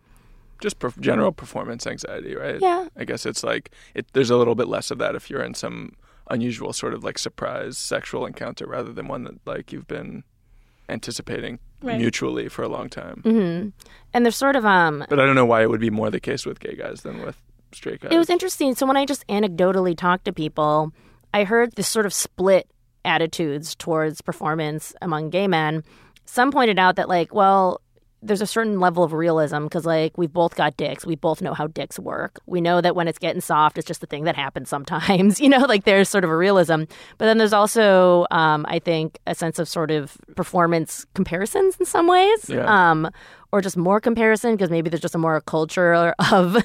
Just 0.62 0.80
per- 0.80 0.92
general 1.00 1.32
performance 1.32 1.88
anxiety, 1.88 2.36
right? 2.36 2.60
Yeah. 2.62 2.88
I 2.98 3.06
guess 3.06 3.26
it's 3.26 3.44
like 3.44 3.72
it, 3.96 4.08
there's 4.14 4.30
a 4.30 4.36
little 4.38 4.56
bit 4.56 4.68
less 4.68 4.92
of 4.92 4.98
that 4.98 5.16
if 5.16 5.30
you're 5.30 5.44
in 5.44 5.54
some 5.54 5.94
unusual 6.30 6.74
sort 6.74 6.94
of 6.94 7.04
like 7.04 7.18
surprise 7.18 7.78
sexual 7.78 8.26
encounter 8.26 8.68
rather 8.68 8.92
than 8.94 9.08
one 9.08 9.24
that 9.24 9.36
like 9.46 9.72
you've 9.72 9.88
been 9.88 10.24
anticipating 10.88 11.60
Right. 11.82 11.98
mutually 11.98 12.50
for 12.50 12.62
a 12.64 12.68
long 12.68 12.90
time. 12.90 13.22
hmm 13.24 13.70
And 14.14 14.26
there's 14.26 14.36
sort 14.36 14.58
of, 14.58 14.66
um, 14.66 15.06
But 15.10 15.18
I 15.20 15.26
don't 15.26 15.36
know 15.36 15.46
why 15.46 15.62
it 15.62 15.70
would 15.70 15.80
be 15.80 15.90
more 15.90 16.10
the 16.12 16.20
case 16.20 16.46
with 16.46 16.60
gay 16.60 16.76
guys 16.76 17.04
than 17.04 17.22
with 17.22 17.38
straight 17.72 18.02
guys. 18.02 18.12
it 18.12 18.18
was 18.18 18.30
interesting. 18.30 18.76
So 18.76 18.86
when 18.86 18.98
I 18.98 19.06
just 19.06 19.26
anecdotally 19.28 19.96
talked 19.98 20.26
to 20.26 20.34
people, 20.34 20.92
I 21.34 21.46
heard 21.46 21.74
this 21.78 21.88
sort 21.88 22.06
of 22.06 22.14
split 22.14 22.68
attitudes 23.06 23.76
towards 23.76 24.22
performance 24.22 24.94
among 25.02 25.30
gay 25.30 25.48
men. 25.48 25.86
Some 26.30 26.52
pointed 26.52 26.78
out 26.78 26.96
that, 26.98 27.10
like, 27.10 27.34
well, 27.34 27.82
there's 28.22 28.42
a 28.42 28.46
certain 28.46 28.80
level 28.80 29.04
of 29.04 29.14
realism 29.14 29.64
because, 29.64 29.86
like, 29.86 30.18
we've 30.18 30.32
both 30.32 30.56
got 30.56 30.76
dicks. 30.78 31.06
We 31.06 31.16
both 31.16 31.42
know 31.42 31.54
how 31.54 31.68
dicks 31.68 31.98
work. 31.98 32.38
We 32.46 32.60
know 32.62 32.82
that 32.82 32.94
when 32.96 33.08
it's 33.08 33.18
getting 33.18 33.40
soft, 33.42 33.78
it's 33.78 33.88
just 33.88 34.02
the 34.02 34.08
thing 34.08 34.26
that 34.26 34.36
happens 34.36 34.70
sometimes. 34.70 35.40
You 35.42 35.50
know, 35.50 35.60
like 35.66 35.86
there's 35.86 36.10
sort 36.10 36.24
of 36.26 36.30
a 36.30 36.36
realism. 36.38 36.84
But 37.18 37.26
then 37.26 37.38
there's 37.40 37.54
also, 37.54 38.28
um, 38.30 38.66
I 38.70 38.78
think, 38.80 39.18
a 39.26 39.34
sense 39.34 39.58
of 39.58 39.68
sort 39.68 39.90
of 39.90 40.18
performance 40.36 41.06
comparisons 41.16 41.78
in 41.80 41.86
some 41.86 42.08
ways, 42.08 42.50
Yeah. 42.50 42.66
um, 42.92 43.10
or 43.52 43.62
just 43.62 43.78
more 43.78 44.00
comparison 44.00 44.52
because 44.56 44.70
maybe 44.70 44.90
there's 44.90 45.02
just 45.02 45.16
a 45.16 45.18
more 45.18 45.42
culture 45.42 46.14
of 46.32 46.58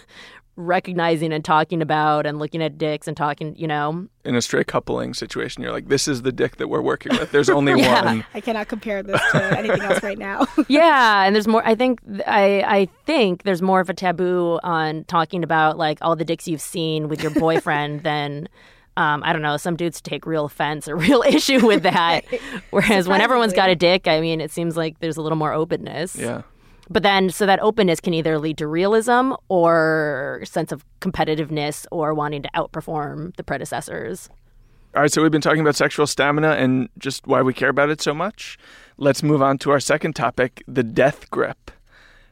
recognizing 0.56 1.32
and 1.32 1.44
talking 1.44 1.82
about 1.82 2.26
and 2.26 2.38
looking 2.38 2.62
at 2.62 2.78
dicks 2.78 3.08
and 3.08 3.16
talking, 3.16 3.54
you 3.56 3.66
know. 3.66 4.06
In 4.24 4.34
a 4.36 4.42
straight 4.42 4.66
coupling 4.66 5.12
situation, 5.14 5.62
you're 5.62 5.72
like, 5.72 5.88
this 5.88 6.06
is 6.08 6.22
the 6.22 6.32
dick 6.32 6.56
that 6.56 6.68
we're 6.68 6.80
working 6.80 7.16
with. 7.16 7.30
There's 7.32 7.50
only 7.50 7.72
Yeah. 7.80 8.04
one. 8.04 8.26
I 8.34 8.40
cannot 8.40 8.68
compare 8.68 9.02
this 9.02 9.20
to 9.32 9.58
anything 9.58 9.82
else 9.82 10.02
right 10.02 10.18
now. 10.18 10.46
yeah, 10.68 11.24
and 11.24 11.34
there's 11.34 11.48
more. 11.48 11.66
I 11.66 11.74
think 11.74 12.00
I 12.26 12.62
I 12.66 12.88
think 13.04 13.42
there's 13.42 13.62
more 13.62 13.80
of 13.80 13.90
a 13.90 13.94
taboo 13.94 14.58
on 14.62 15.04
talking 15.04 15.42
about 15.44 15.76
like 15.76 15.98
all 16.02 16.16
the 16.16 16.24
dicks 16.24 16.46
you've 16.48 16.60
seen 16.60 17.08
with 17.08 17.22
your 17.22 17.32
boyfriend 17.32 18.02
than. 18.04 18.48
Um, 18.96 19.24
I 19.24 19.32
don't 19.32 19.42
know. 19.42 19.56
Some 19.56 19.74
dudes 19.74 20.00
take 20.00 20.24
real 20.24 20.44
offense 20.44 20.86
or 20.86 20.94
real 20.94 21.22
issue 21.22 21.66
with 21.66 21.82
that. 21.82 22.24
Whereas 22.70 23.08
when 23.08 23.20
everyone's 23.20 23.52
got 23.52 23.68
a 23.68 23.74
dick, 23.74 24.06
I 24.06 24.20
mean, 24.20 24.40
it 24.40 24.52
seems 24.52 24.76
like 24.76 25.00
there's 25.00 25.16
a 25.16 25.20
little 25.20 25.34
more 25.34 25.52
openness. 25.52 26.14
Yeah. 26.14 26.42
But 26.94 27.02
then, 27.02 27.28
so 27.28 27.44
that 27.44 27.60
openness 27.60 27.98
can 27.98 28.14
either 28.14 28.38
lead 28.38 28.56
to 28.58 28.68
realism 28.68 29.32
or 29.48 30.42
sense 30.44 30.70
of 30.70 30.84
competitiveness 31.00 31.86
or 31.90 32.14
wanting 32.14 32.42
to 32.42 32.50
outperform 32.54 33.34
the 33.34 33.42
predecessors. 33.42 34.28
All 34.94 35.02
right, 35.02 35.12
so 35.12 35.20
we've 35.20 35.32
been 35.32 35.40
talking 35.40 35.60
about 35.60 35.74
sexual 35.74 36.06
stamina 36.06 36.50
and 36.52 36.88
just 36.96 37.26
why 37.26 37.42
we 37.42 37.52
care 37.52 37.68
about 37.68 37.90
it 37.90 38.00
so 38.00 38.14
much. 38.14 38.56
Let's 38.96 39.24
move 39.24 39.42
on 39.42 39.58
to 39.58 39.72
our 39.72 39.80
second 39.80 40.14
topic, 40.14 40.62
the 40.68 40.84
death 40.84 41.28
grip. 41.30 41.72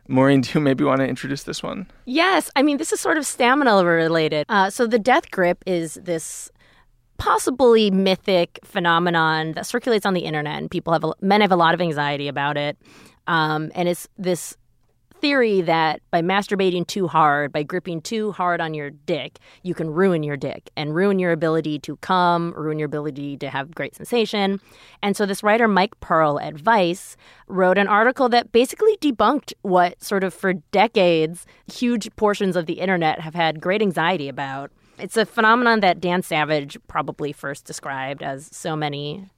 Maureen, 0.06 0.42
do 0.42 0.56
you 0.56 0.60
maybe 0.60 0.84
want 0.84 1.00
to 1.00 1.08
introduce 1.08 1.42
this 1.42 1.60
one? 1.60 1.88
Yes, 2.04 2.48
I 2.54 2.62
mean 2.62 2.76
this 2.76 2.92
is 2.92 3.00
sort 3.00 3.18
of 3.18 3.26
stamina 3.26 3.84
related. 3.84 4.46
Uh, 4.48 4.70
so 4.70 4.86
the 4.86 4.98
death 5.00 5.32
grip 5.32 5.64
is 5.66 5.94
this 5.94 6.52
possibly 7.18 7.90
mythic 7.90 8.60
phenomenon 8.64 9.52
that 9.52 9.66
circulates 9.66 10.06
on 10.06 10.14
the 10.14 10.20
internet, 10.20 10.58
and 10.58 10.70
people 10.70 10.92
have 10.92 11.02
a, 11.02 11.12
men 11.20 11.40
have 11.40 11.50
a 11.50 11.56
lot 11.56 11.74
of 11.74 11.80
anxiety 11.80 12.28
about 12.28 12.56
it. 12.56 12.76
Um, 13.26 13.70
and 13.74 13.88
it's 13.88 14.08
this 14.18 14.56
theory 15.22 15.60
that 15.60 16.02
by 16.10 16.20
masturbating 16.20 16.84
too 16.84 17.06
hard, 17.06 17.52
by 17.52 17.62
gripping 17.62 18.00
too 18.00 18.32
hard 18.32 18.60
on 18.60 18.74
your 18.74 18.90
dick, 18.90 19.38
you 19.62 19.72
can 19.72 19.88
ruin 19.88 20.24
your 20.24 20.36
dick 20.36 20.68
and 20.76 20.96
ruin 20.96 21.20
your 21.20 21.30
ability 21.30 21.78
to 21.78 21.96
come, 21.98 22.52
ruin 22.56 22.76
your 22.76 22.86
ability 22.86 23.36
to 23.36 23.48
have 23.48 23.72
great 23.72 23.94
sensation. 23.94 24.60
And 25.00 25.16
so 25.16 25.24
this 25.24 25.44
writer, 25.44 25.68
Mike 25.68 25.98
Pearl 26.00 26.40
at 26.40 26.54
Vice, 26.54 27.16
wrote 27.46 27.78
an 27.78 27.86
article 27.86 28.28
that 28.30 28.50
basically 28.50 28.96
debunked 28.96 29.52
what 29.62 30.02
sort 30.02 30.24
of 30.24 30.34
for 30.34 30.54
decades 30.54 31.46
huge 31.72 32.14
portions 32.16 32.56
of 32.56 32.66
the 32.66 32.80
internet 32.80 33.20
have 33.20 33.36
had 33.36 33.60
great 33.60 33.80
anxiety 33.80 34.28
about. 34.28 34.72
It's 34.98 35.16
a 35.16 35.24
phenomenon 35.24 35.80
that 35.80 36.00
Dan 36.00 36.22
Savage 36.22 36.76
probably 36.88 37.32
first 37.32 37.64
described 37.64 38.24
as 38.24 38.48
so 38.52 38.74
many 38.74 39.30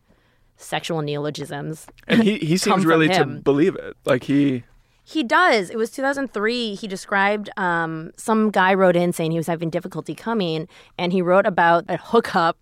sexual 0.56 1.02
neologisms. 1.02 1.86
And 2.06 2.22
he, 2.22 2.38
he 2.38 2.56
seems 2.56 2.84
really 2.84 3.08
to 3.08 3.24
believe 3.24 3.74
it. 3.76 3.96
Like 4.04 4.24
he 4.24 4.64
He 5.04 5.22
does. 5.22 5.70
It 5.70 5.76
was 5.76 5.90
2003. 5.90 6.74
He 6.74 6.86
described 6.86 7.50
um, 7.56 8.12
some 8.16 8.50
guy 8.50 8.74
wrote 8.74 8.96
in 8.96 9.12
saying 9.12 9.30
he 9.32 9.38
was 9.38 9.46
having 9.46 9.70
difficulty 9.70 10.14
coming, 10.14 10.68
and 10.98 11.12
he 11.12 11.22
wrote 11.22 11.46
about 11.46 11.84
a 11.88 11.96
hookup 11.96 12.56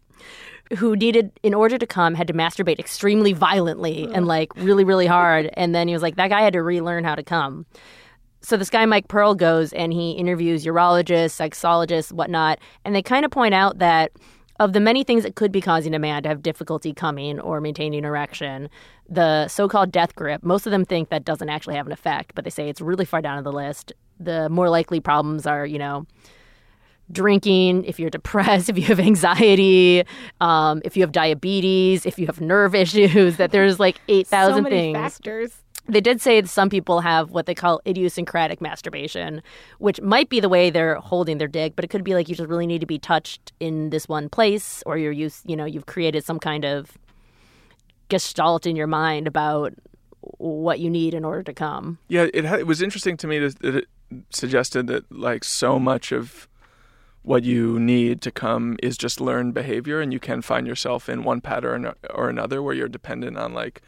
who 0.79 0.97
needed, 0.97 1.31
in 1.43 1.55
order 1.55 1.79
to 1.79 1.87
come, 1.87 2.15
had 2.15 2.27
to 2.27 2.33
masturbate 2.33 2.79
extremely 2.79 3.33
violently 3.33 4.09
and 4.13 4.27
like 4.27 4.55
really, 4.57 4.85
really 4.85 5.07
hard. 5.07 5.51
And 5.55 5.75
then 5.75 5.87
he 5.87 5.95
was 5.95 6.03
like, 6.03 6.17
that 6.17 6.29
guy 6.29 6.43
had 6.43 6.55
to 6.55 6.63
relearn 6.63 7.05
how 7.05 7.15
to 7.15 7.23
come. 7.23 7.67
So 8.41 8.57
this 8.57 8.71
guy 8.71 8.85
Mike 8.87 9.09
Pearl 9.09 9.35
goes 9.35 9.73
and 9.73 9.93
he 9.93 10.13
interviews 10.13 10.65
urologists, 10.65 11.37
sexologists, 11.39 12.13
whatnot, 12.13 12.59
and 12.85 12.95
they 12.95 13.03
kind 13.03 13.25
of 13.25 13.31
point 13.31 13.55
out 13.55 13.79
that 13.79 14.13
of 14.63 14.73
the 14.73 14.81
many 14.81 15.03
things 15.03 15.25
that 15.25 15.35
could 15.35 15.51
be 15.51 15.61
causing 15.61 15.93
a 15.95 15.99
man 15.99 16.23
to 16.23 16.29
have 16.29 16.43
difficulty 16.43 16.93
coming 16.93 17.41
or 17.41 17.61
maintaining 17.61 18.05
erection, 18.05 18.69
the 19.09 19.49
so-called 19.49 19.91
death 19.91 20.15
grip, 20.15 20.45
most 20.45 20.67
of 20.67 20.71
them 20.71 20.85
think 20.85 21.09
that 21.09 21.25
doesn't 21.25 21.49
actually 21.49 21.75
have 21.75 21.87
an 21.87 21.93
effect, 21.93 22.33
but 22.35 22.45
they 22.45 22.51
say 22.51 22.69
it's 22.69 22.81
really 22.81 23.05
far 23.05 23.21
down 23.21 23.39
on 23.39 23.45
the 23.45 23.53
list. 23.53 23.93
The 24.21 24.49
more 24.49 24.71
likely 24.71 25.01
problems 25.01 25.47
are, 25.47 25.67
you 25.67 25.79
know, 25.79 26.07
drinking, 27.11 27.85
if 27.85 27.99
you're 27.99 28.11
depressed, 28.19 28.69
if 28.69 28.79
you 28.79 28.85
have 28.85 29.01
anxiety, 29.01 30.05
um, 30.41 30.81
if 30.85 30.97
you 30.97 31.03
have 31.03 31.13
diabetes, 31.13 32.07
if 32.07 32.19
you 32.19 32.27
have 32.27 32.41
nerve 32.41 32.75
issues, 32.85 33.39
that 33.39 33.51
there's 33.51 33.81
like 33.81 34.01
8,000 34.09 34.65
so 34.65 34.71
things. 34.71 34.97
factors. 34.97 35.62
They 35.89 36.01
did 36.01 36.21
say 36.21 36.41
that 36.41 36.49
some 36.49 36.71
people 36.71 37.01
have 37.01 37.33
what 37.33 37.47
they 37.47 37.55
call 37.55 37.81
idiosyncratic 37.87 38.61
masturbation, 38.61 39.43
which 39.79 40.01
might 40.01 40.29
be 40.29 40.39
the 40.39 40.49
way 40.49 40.71
they're 40.71 40.97
holding 40.97 41.39
their 41.39 41.49
dick, 41.49 41.75
but 41.75 41.85
it 41.85 41.89
could 41.89 42.05
be 42.05 42.15
like 42.15 42.29
you 42.29 42.37
just 42.37 42.49
really 42.49 42.67
need 42.67 42.81
to 42.81 42.87
be 42.87 42.99
touched 42.99 43.53
in 43.59 43.91
this 43.91 44.09
one 44.09 44.29
place, 44.29 44.83
or 44.87 44.97
you're 44.97 45.13
used, 45.13 45.49
you 45.49 45.57
know, 45.57 45.65
you've 45.65 45.87
created 45.87 46.25
some 46.25 46.39
kind 46.39 46.65
of 46.65 46.97
gestalt 48.09 48.67
in 48.67 48.77
your 48.77 48.87
mind 48.87 49.27
about 49.27 49.75
what 50.39 50.79
you 50.79 50.89
need 50.89 51.15
in 51.15 51.25
order 51.25 51.43
to 51.43 51.53
come. 51.53 51.99
Yeah, 52.09 52.27
it 52.33 52.45
it 52.45 52.67
was 52.67 52.81
interesting 52.81 53.17
to 53.17 53.27
me 53.27 53.41
that 53.41 53.65
it 53.65 53.87
suggested 54.31 54.87
that 54.87 55.11
like 55.11 55.43
so 55.43 55.79
much 55.79 56.13
of 56.13 56.49
what 57.23 57.45
you 57.45 57.79
need 57.81 58.21
to 58.21 58.31
come 58.31 58.77
is 58.83 58.97
just 58.97 59.21
learned 59.21 59.55
behavior, 59.55 60.01
and 60.01 60.13
you 60.13 60.21
can 60.21 60.43
find 60.43 60.67
yourself 60.67 61.09
in 61.09 61.25
one 61.25 61.41
pattern 61.41 61.93
or 62.11 62.29
another 62.29 62.63
where 62.63 62.75
you're 62.75 62.89
dependent 62.89 63.37
on 63.37 63.53
like, 63.53 63.81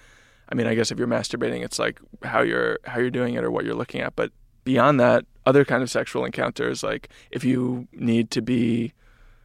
I 0.51 0.55
mean, 0.55 0.67
I 0.67 0.75
guess 0.75 0.91
if 0.91 0.99
you're 0.99 1.09
masturbating, 1.09 1.65
it's 1.65 1.79
like 1.79 2.01
how 2.23 2.43
you're 2.43 2.79
how 2.85 3.01
you're 3.01 3.11
doing 3.11 3.35
it 3.35 3.45
or 3.45 3.51
what 3.51 3.65
you're 3.65 3.75
looking 3.75 4.01
at, 4.01 4.15
but 4.17 4.31
beyond 4.65 4.99
that, 5.01 5.25
other 5.47 5.65
kind 5.65 5.83
of 5.83 5.91
sexual 5.91 6.25
encounters, 6.25 6.83
like 6.83 7.09
if 7.31 7.45
you 7.45 7.87
need 7.93 8.31
to 8.31 8.43
be 8.43 8.93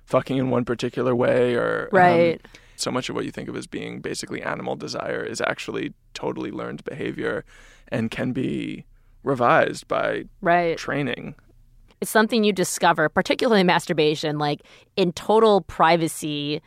fucking 0.06 0.38
in 0.38 0.50
one 0.50 0.66
particular 0.66 1.16
way 1.16 1.56
or 1.56 1.90
um, 1.92 1.98
Right. 1.98 2.42
so 2.76 2.90
much 2.92 3.10
of 3.10 3.16
what 3.16 3.26
you 3.26 3.32
think 3.32 3.48
of 3.50 3.56
as 3.56 3.68
being 3.68 4.00
basically 4.00 4.42
animal 4.42 4.76
desire 4.76 5.24
is 5.24 5.42
actually 5.42 5.94
totally 6.14 6.52
learned 6.52 6.84
behavior 6.84 7.44
and 7.90 8.10
can 8.10 8.32
be 8.32 8.86
revised 9.24 9.88
by 9.88 10.24
Right. 10.42 10.78
training. 10.78 11.36
It's 12.02 12.10
something 12.10 12.46
you 12.46 12.54
discover, 12.54 13.10
particularly 13.10 13.64
masturbation, 13.64 14.38
like 14.38 14.62
in 14.96 15.12
total 15.12 15.62
privacy 15.62 16.62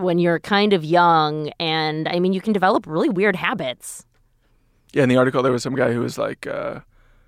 when 0.00 0.18
you're 0.18 0.38
kind 0.38 0.72
of 0.72 0.84
young. 0.84 1.50
And 1.60 2.08
I 2.08 2.18
mean, 2.20 2.32
you 2.32 2.40
can 2.40 2.52
develop 2.52 2.86
really 2.86 3.08
weird 3.08 3.36
habits. 3.36 4.04
Yeah, 4.92 5.02
in 5.02 5.08
the 5.08 5.16
article 5.16 5.42
there 5.42 5.52
was 5.52 5.62
some 5.62 5.74
guy 5.74 5.92
who 5.92 6.00
was 6.00 6.16
like 6.16 6.46
uh 6.46 6.80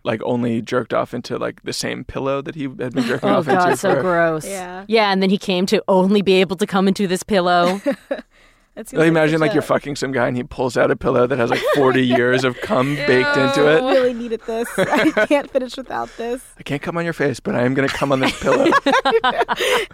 like 0.02 0.22
only 0.22 0.62
jerked 0.62 0.94
off 0.94 1.12
into 1.12 1.36
like 1.36 1.62
the 1.62 1.72
same 1.72 2.04
pillow 2.04 2.40
that 2.40 2.54
he 2.54 2.62
had 2.62 2.76
been 2.76 3.04
jerking 3.04 3.28
Oh 3.28 3.38
off 3.38 3.48
into 3.48 3.60
Oh 3.60 3.64
god, 3.66 3.78
so 3.78 3.94
for 3.94 4.00
gross. 4.00 4.46
Yeah. 4.46 4.84
Yeah, 4.88 5.12
and 5.12 5.22
then 5.22 5.30
he 5.30 5.38
came 5.38 5.66
to 5.66 5.82
only 5.88 6.22
be 6.22 6.34
able 6.34 6.56
to 6.56 6.66
come 6.66 6.88
into 6.88 7.06
this 7.06 7.22
pillow. 7.22 7.80
It 8.76 8.88
seems 8.88 8.98
like, 8.98 9.08
imagine 9.08 9.34
such 9.34 9.40
like 9.40 9.52
you're 9.52 9.62
fucking 9.62 9.96
some 9.96 10.12
guy 10.12 10.28
and 10.28 10.36
he 10.36 10.44
pulls 10.44 10.76
out 10.76 10.90
a 10.90 10.96
pillow 10.96 11.26
that 11.26 11.38
has 11.38 11.50
like 11.50 11.60
40 11.74 12.06
years 12.06 12.44
of 12.44 12.56
cum 12.60 12.94
baked 12.94 13.36
into 13.36 13.68
it. 13.68 13.82
I 13.82 13.92
really 13.94 14.14
needed 14.14 14.40
this. 14.46 14.68
I 14.78 15.10
can't 15.26 15.50
finish 15.50 15.76
without 15.76 16.08
this. 16.16 16.42
I 16.56 16.62
can't 16.62 16.80
come 16.80 16.96
on 16.96 17.04
your 17.04 17.12
face, 17.12 17.40
but 17.40 17.54
I 17.56 17.62
am 17.64 17.74
going 17.74 17.88
to 17.88 17.94
come 17.94 18.12
on 18.12 18.20
this 18.20 18.38
pillow. 18.40 18.66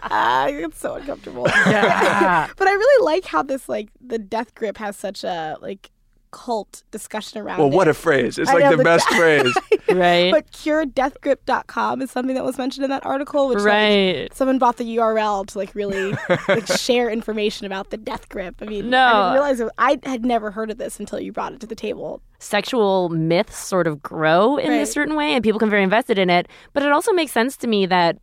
Ah, 0.09 0.47
it's 0.49 0.79
so 0.79 0.95
uncomfortable. 0.95 1.47
yeah. 1.49 2.49
But 2.57 2.69
I 2.69 2.73
really 2.73 3.05
like 3.05 3.25
how 3.25 3.43
this 3.43 3.69
like 3.69 3.89
the 4.01 4.19
death 4.19 4.55
grip 4.55 4.77
has 4.79 4.97
such 4.97 5.25
a 5.25 5.57
like 5.61 5.91
cult 6.37 6.83
discussion 6.91 7.41
around 7.41 7.57
well, 7.59 7.69
it. 7.69 7.75
what 7.75 7.89
a 7.89 7.95
phrase. 7.95 8.39
It's 8.39 8.51
I 8.51 8.55
like 8.55 8.65
know, 8.65 8.71
the 8.73 8.77
the- 8.77 8.85
best 8.85 9.09
phrase. 9.09 9.55
Right. 9.89 10.33
But 10.33 10.51
curedeathgrip.com 10.51 12.03
is 12.03 12.11
something 12.11 12.35
that 12.35 12.45
was 12.45 12.59
mentioned 12.59 12.85
in 12.85 12.91
that 12.91 13.07
article, 13.07 13.49
which 13.49 13.59
like, 13.59 13.67
right. 13.67 14.35
someone 14.35 14.59
bought 14.59 14.77
the 14.79 14.97
URL 14.97 15.47
to 15.47 15.59
like 15.59 15.75
really 15.77 16.13
like 16.49 16.67
share 16.67 17.09
information 17.09 17.67
about 17.67 17.91
the 17.91 17.97
death 17.97 18.29
grip. 18.29 18.57
I 18.61 18.67
mean, 18.67 18.91
No. 18.91 18.99
I 18.99 19.13
didn't 19.13 19.33
realize 19.33 19.61
it, 19.61 19.69
I 19.79 19.99
had 20.03 20.25
never 20.25 20.51
heard 20.51 20.71
of 20.73 20.79
this 20.79 20.99
until 20.99 21.21
you 21.21 21.33
brought 21.33 21.53
it 21.53 21.61
to 21.61 21.67
the 21.67 21.77
table. 21.77 22.21
Sexual 22.41 23.11
myths 23.11 23.57
sort 23.57 23.87
of 23.87 24.03
grow 24.03 24.57
in 24.57 24.71
Right. 24.71 24.79
this 24.79 24.93
certain 24.93 25.15
way 25.17 25.33
and 25.35 25.43
people 25.43 25.61
can 25.61 25.71
very 25.71 25.85
invested 25.85 26.19
in 26.19 26.29
it. 26.29 26.49
But 26.73 26.83
it 26.83 26.91
also 26.93 27.13
makes 27.13 27.33
sense 27.33 27.57
to 27.59 27.69
me 27.69 27.87
that 27.87 28.19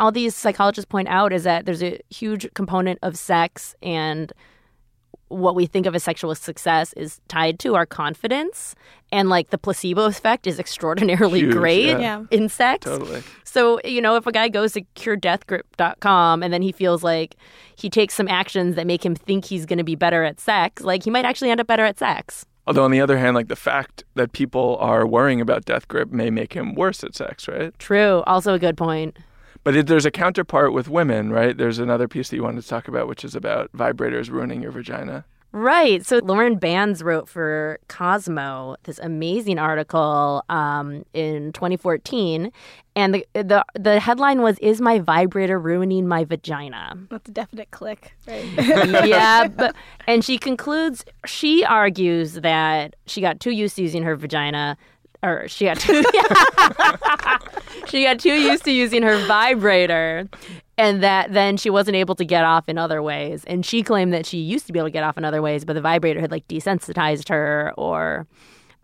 all 0.00 0.10
these 0.12 0.34
psychologists 0.34 0.88
point 0.88 1.08
out 1.08 1.32
is 1.32 1.44
that 1.44 1.64
there's 1.64 1.82
a 1.82 2.00
huge 2.10 2.52
component 2.54 2.98
of 3.02 3.16
sex 3.16 3.74
and 3.82 4.32
what 5.28 5.54
we 5.54 5.66
think 5.66 5.86
of 5.86 5.94
as 5.94 6.02
sexual 6.02 6.34
success 6.34 6.92
is 6.94 7.20
tied 7.28 7.58
to 7.60 7.74
our 7.74 7.86
confidence 7.86 8.74
and 9.12 9.28
like 9.28 9.50
the 9.50 9.58
placebo 9.58 10.04
effect 10.06 10.46
is 10.46 10.58
extraordinarily 10.58 11.40
Huge, 11.40 11.54
great 11.54 11.86
yeah. 11.86 11.98
Yeah. 11.98 12.24
in 12.30 12.48
sex 12.48 12.84
Totally. 12.84 13.22
So, 13.44 13.80
you 13.84 14.00
know, 14.02 14.16
if 14.16 14.26
a 14.26 14.32
guy 14.32 14.48
goes 14.48 14.72
to 14.74 14.82
curedeathgrip.com 14.94 16.42
and 16.42 16.52
then 16.52 16.62
he 16.62 16.72
feels 16.72 17.02
like 17.02 17.36
he 17.76 17.88
takes 17.88 18.14
some 18.14 18.28
actions 18.28 18.76
that 18.76 18.86
make 18.86 19.04
him 19.04 19.14
think 19.14 19.44
he's 19.46 19.64
going 19.66 19.78
to 19.78 19.84
be 19.84 19.94
better 19.94 20.22
at 20.24 20.38
sex, 20.40 20.82
like 20.82 21.04
he 21.04 21.10
might 21.10 21.24
actually 21.24 21.50
end 21.50 21.60
up 21.60 21.66
better 21.66 21.84
at 21.84 21.98
sex. 21.98 22.44
Although 22.66 22.84
on 22.84 22.90
the 22.90 23.00
other 23.00 23.16
hand, 23.16 23.34
like 23.34 23.48
the 23.48 23.56
fact 23.56 24.04
that 24.14 24.32
people 24.32 24.76
are 24.80 25.06
worrying 25.06 25.40
about 25.40 25.64
death 25.64 25.88
grip 25.88 26.10
may 26.10 26.28
make 26.28 26.52
him 26.52 26.74
worse 26.74 27.02
at 27.02 27.14
sex, 27.14 27.48
right? 27.48 27.76
True. 27.78 28.22
Also 28.26 28.52
a 28.52 28.58
good 28.58 28.76
point. 28.76 29.16
But 29.68 29.76
it, 29.76 29.86
there's 29.86 30.06
a 30.06 30.10
counterpart 30.10 30.72
with 30.72 30.88
women, 30.88 31.30
right? 31.30 31.54
There's 31.54 31.78
another 31.78 32.08
piece 32.08 32.30
that 32.30 32.36
you 32.36 32.42
wanted 32.42 32.62
to 32.62 32.68
talk 32.68 32.88
about, 32.88 33.06
which 33.06 33.22
is 33.22 33.34
about 33.34 33.70
vibrators 33.72 34.30
ruining 34.30 34.62
your 34.62 34.72
vagina. 34.72 35.26
Right. 35.52 36.06
So 36.06 36.22
Lauren 36.24 36.56
Bands 36.56 37.02
wrote 37.02 37.28
for 37.28 37.78
Cosmo 37.86 38.76
this 38.84 38.98
amazing 38.98 39.58
article 39.58 40.42
um, 40.48 41.04
in 41.12 41.52
2014, 41.52 42.50
and 42.96 43.14
the, 43.14 43.26
the 43.34 43.62
the 43.78 44.00
headline 44.00 44.40
was 44.40 44.58
"Is 44.60 44.80
my 44.80 45.00
vibrator 45.00 45.58
ruining 45.58 46.08
my 46.08 46.24
vagina?" 46.24 46.96
That's 47.10 47.28
a 47.28 47.32
definite 47.32 47.70
click, 47.70 48.16
right? 48.26 48.46
yeah, 49.06 49.48
but 49.54 49.76
and 50.06 50.24
she 50.24 50.38
concludes 50.38 51.04
she 51.26 51.62
argues 51.62 52.36
that 52.36 52.96
she 53.04 53.20
got 53.20 53.38
too 53.38 53.50
used 53.50 53.76
to 53.76 53.82
using 53.82 54.02
her 54.02 54.16
vagina 54.16 54.78
or 55.22 55.48
she 55.48 55.64
got 55.64 55.78
too, 55.78 56.02
she 57.88 58.04
got 58.04 58.18
too 58.18 58.32
used 58.32 58.64
to 58.64 58.70
using 58.72 59.02
her 59.02 59.18
vibrator 59.26 60.28
and 60.76 61.02
that 61.02 61.32
then 61.32 61.56
she 61.56 61.70
wasn't 61.70 61.96
able 61.96 62.14
to 62.14 62.24
get 62.24 62.44
off 62.44 62.68
in 62.68 62.78
other 62.78 63.02
ways 63.02 63.44
and 63.46 63.64
she 63.64 63.82
claimed 63.82 64.12
that 64.12 64.26
she 64.26 64.38
used 64.38 64.66
to 64.66 64.72
be 64.72 64.78
able 64.78 64.88
to 64.88 64.92
get 64.92 65.04
off 65.04 65.18
in 65.18 65.24
other 65.24 65.42
ways 65.42 65.64
but 65.64 65.72
the 65.72 65.80
vibrator 65.80 66.20
had 66.20 66.30
like 66.30 66.46
desensitized 66.48 67.28
her 67.28 67.72
or 67.76 68.26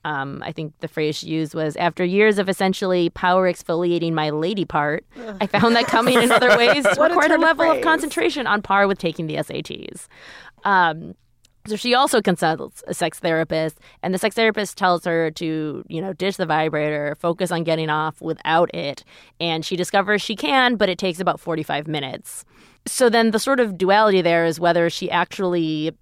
um, 0.04 0.42
I 0.44 0.52
think 0.52 0.74
the 0.80 0.88
phrase 0.88 1.16
she 1.16 1.28
used 1.28 1.54
was 1.54 1.76
after 1.76 2.04
years 2.04 2.38
of 2.38 2.48
essentially 2.48 3.08
power 3.10 3.50
exfoliating 3.50 4.12
my 4.12 4.30
lady 4.30 4.66
part, 4.66 5.04
I 5.40 5.46
found 5.46 5.74
that 5.76 5.86
coming 5.86 6.20
in 6.20 6.30
other 6.30 6.56
ways 6.58 6.84
required 6.88 7.12
a 7.12 7.20
turn 7.20 7.32
of 7.32 7.40
level 7.40 7.70
of 7.70 7.80
concentration 7.80 8.46
on 8.46 8.60
par 8.60 8.86
with 8.86 8.98
taking 8.98 9.28
the 9.28 9.36
SATs. 9.36 10.08
Um, 10.64 11.14
so 11.66 11.76
she 11.76 11.94
also 11.94 12.20
consults 12.20 12.82
a 12.86 12.92
sex 12.92 13.18
therapist, 13.18 13.80
and 14.02 14.12
the 14.12 14.18
sex 14.18 14.36
therapist 14.36 14.76
tells 14.76 15.04
her 15.04 15.30
to, 15.32 15.82
you 15.88 16.02
know, 16.02 16.12
ditch 16.12 16.36
the 16.36 16.44
vibrator, 16.44 17.16
focus 17.18 17.50
on 17.50 17.64
getting 17.64 17.88
off 17.88 18.20
without 18.20 18.74
it. 18.74 19.02
And 19.40 19.64
she 19.64 19.74
discovers 19.74 20.20
she 20.20 20.36
can, 20.36 20.76
but 20.76 20.90
it 20.90 20.98
takes 20.98 21.20
about 21.20 21.40
45 21.40 21.88
minutes. 21.88 22.44
So 22.86 23.08
then 23.08 23.30
the 23.30 23.38
sort 23.38 23.60
of 23.60 23.78
duality 23.78 24.20
there 24.20 24.44
is 24.44 24.60
whether 24.60 24.90
she 24.90 25.10
actually 25.10 25.92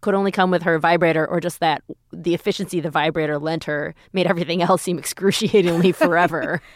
could 0.00 0.14
only 0.14 0.32
come 0.32 0.50
with 0.50 0.62
her 0.62 0.78
vibrator 0.78 1.26
or 1.26 1.40
just 1.40 1.60
that 1.60 1.82
the 2.12 2.34
efficiency 2.34 2.80
the 2.80 2.90
vibrator 2.90 3.38
lent 3.38 3.64
her 3.64 3.94
made 4.12 4.26
everything 4.26 4.62
else 4.62 4.82
seem 4.82 4.98
excruciatingly 4.98 5.92
forever. 5.92 6.60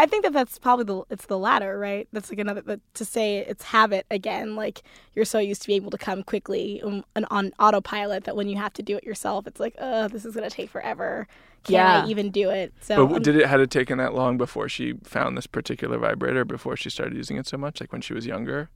I 0.00 0.06
think 0.06 0.22
that 0.24 0.32
that's 0.32 0.58
probably 0.58 0.86
the 0.86 1.02
it's 1.10 1.26
the 1.26 1.38
latter, 1.38 1.78
right? 1.78 2.08
That's 2.12 2.30
like 2.30 2.38
another 2.38 2.62
but 2.62 2.80
to 2.94 3.04
say 3.04 3.38
it's 3.38 3.64
habit 3.64 4.06
again. 4.10 4.56
Like 4.56 4.82
you're 5.14 5.26
so 5.26 5.38
used 5.38 5.60
to 5.62 5.68
be 5.68 5.74
able 5.74 5.90
to 5.90 5.98
come 5.98 6.22
quickly 6.22 6.80
um, 6.82 7.04
and 7.14 7.26
on 7.30 7.52
autopilot 7.58 8.24
that 8.24 8.34
when 8.34 8.48
you 8.48 8.56
have 8.56 8.72
to 8.74 8.82
do 8.82 8.96
it 8.96 9.04
yourself, 9.04 9.46
it's 9.46 9.60
like, 9.60 9.74
oh, 9.78 10.08
this 10.08 10.24
is 10.24 10.34
gonna 10.34 10.48
take 10.48 10.70
forever. 10.70 11.28
Can 11.64 11.74
Yeah. 11.74 12.02
I 12.04 12.06
even 12.08 12.30
do 12.30 12.48
it? 12.48 12.72
So 12.80 13.06
But 13.06 13.22
did 13.22 13.36
it 13.36 13.46
had 13.46 13.60
it 13.60 13.70
taken 13.70 13.98
that 13.98 14.14
long 14.14 14.38
before 14.38 14.70
she 14.70 14.94
found 15.04 15.36
this 15.36 15.46
particular 15.46 15.98
vibrator? 15.98 16.46
Before 16.46 16.74
she 16.78 16.88
started 16.88 17.14
using 17.14 17.36
it 17.36 17.46
so 17.46 17.58
much, 17.58 17.78
like 17.82 17.92
when 17.92 18.00
she 18.00 18.14
was 18.14 18.24
younger? 18.24 18.70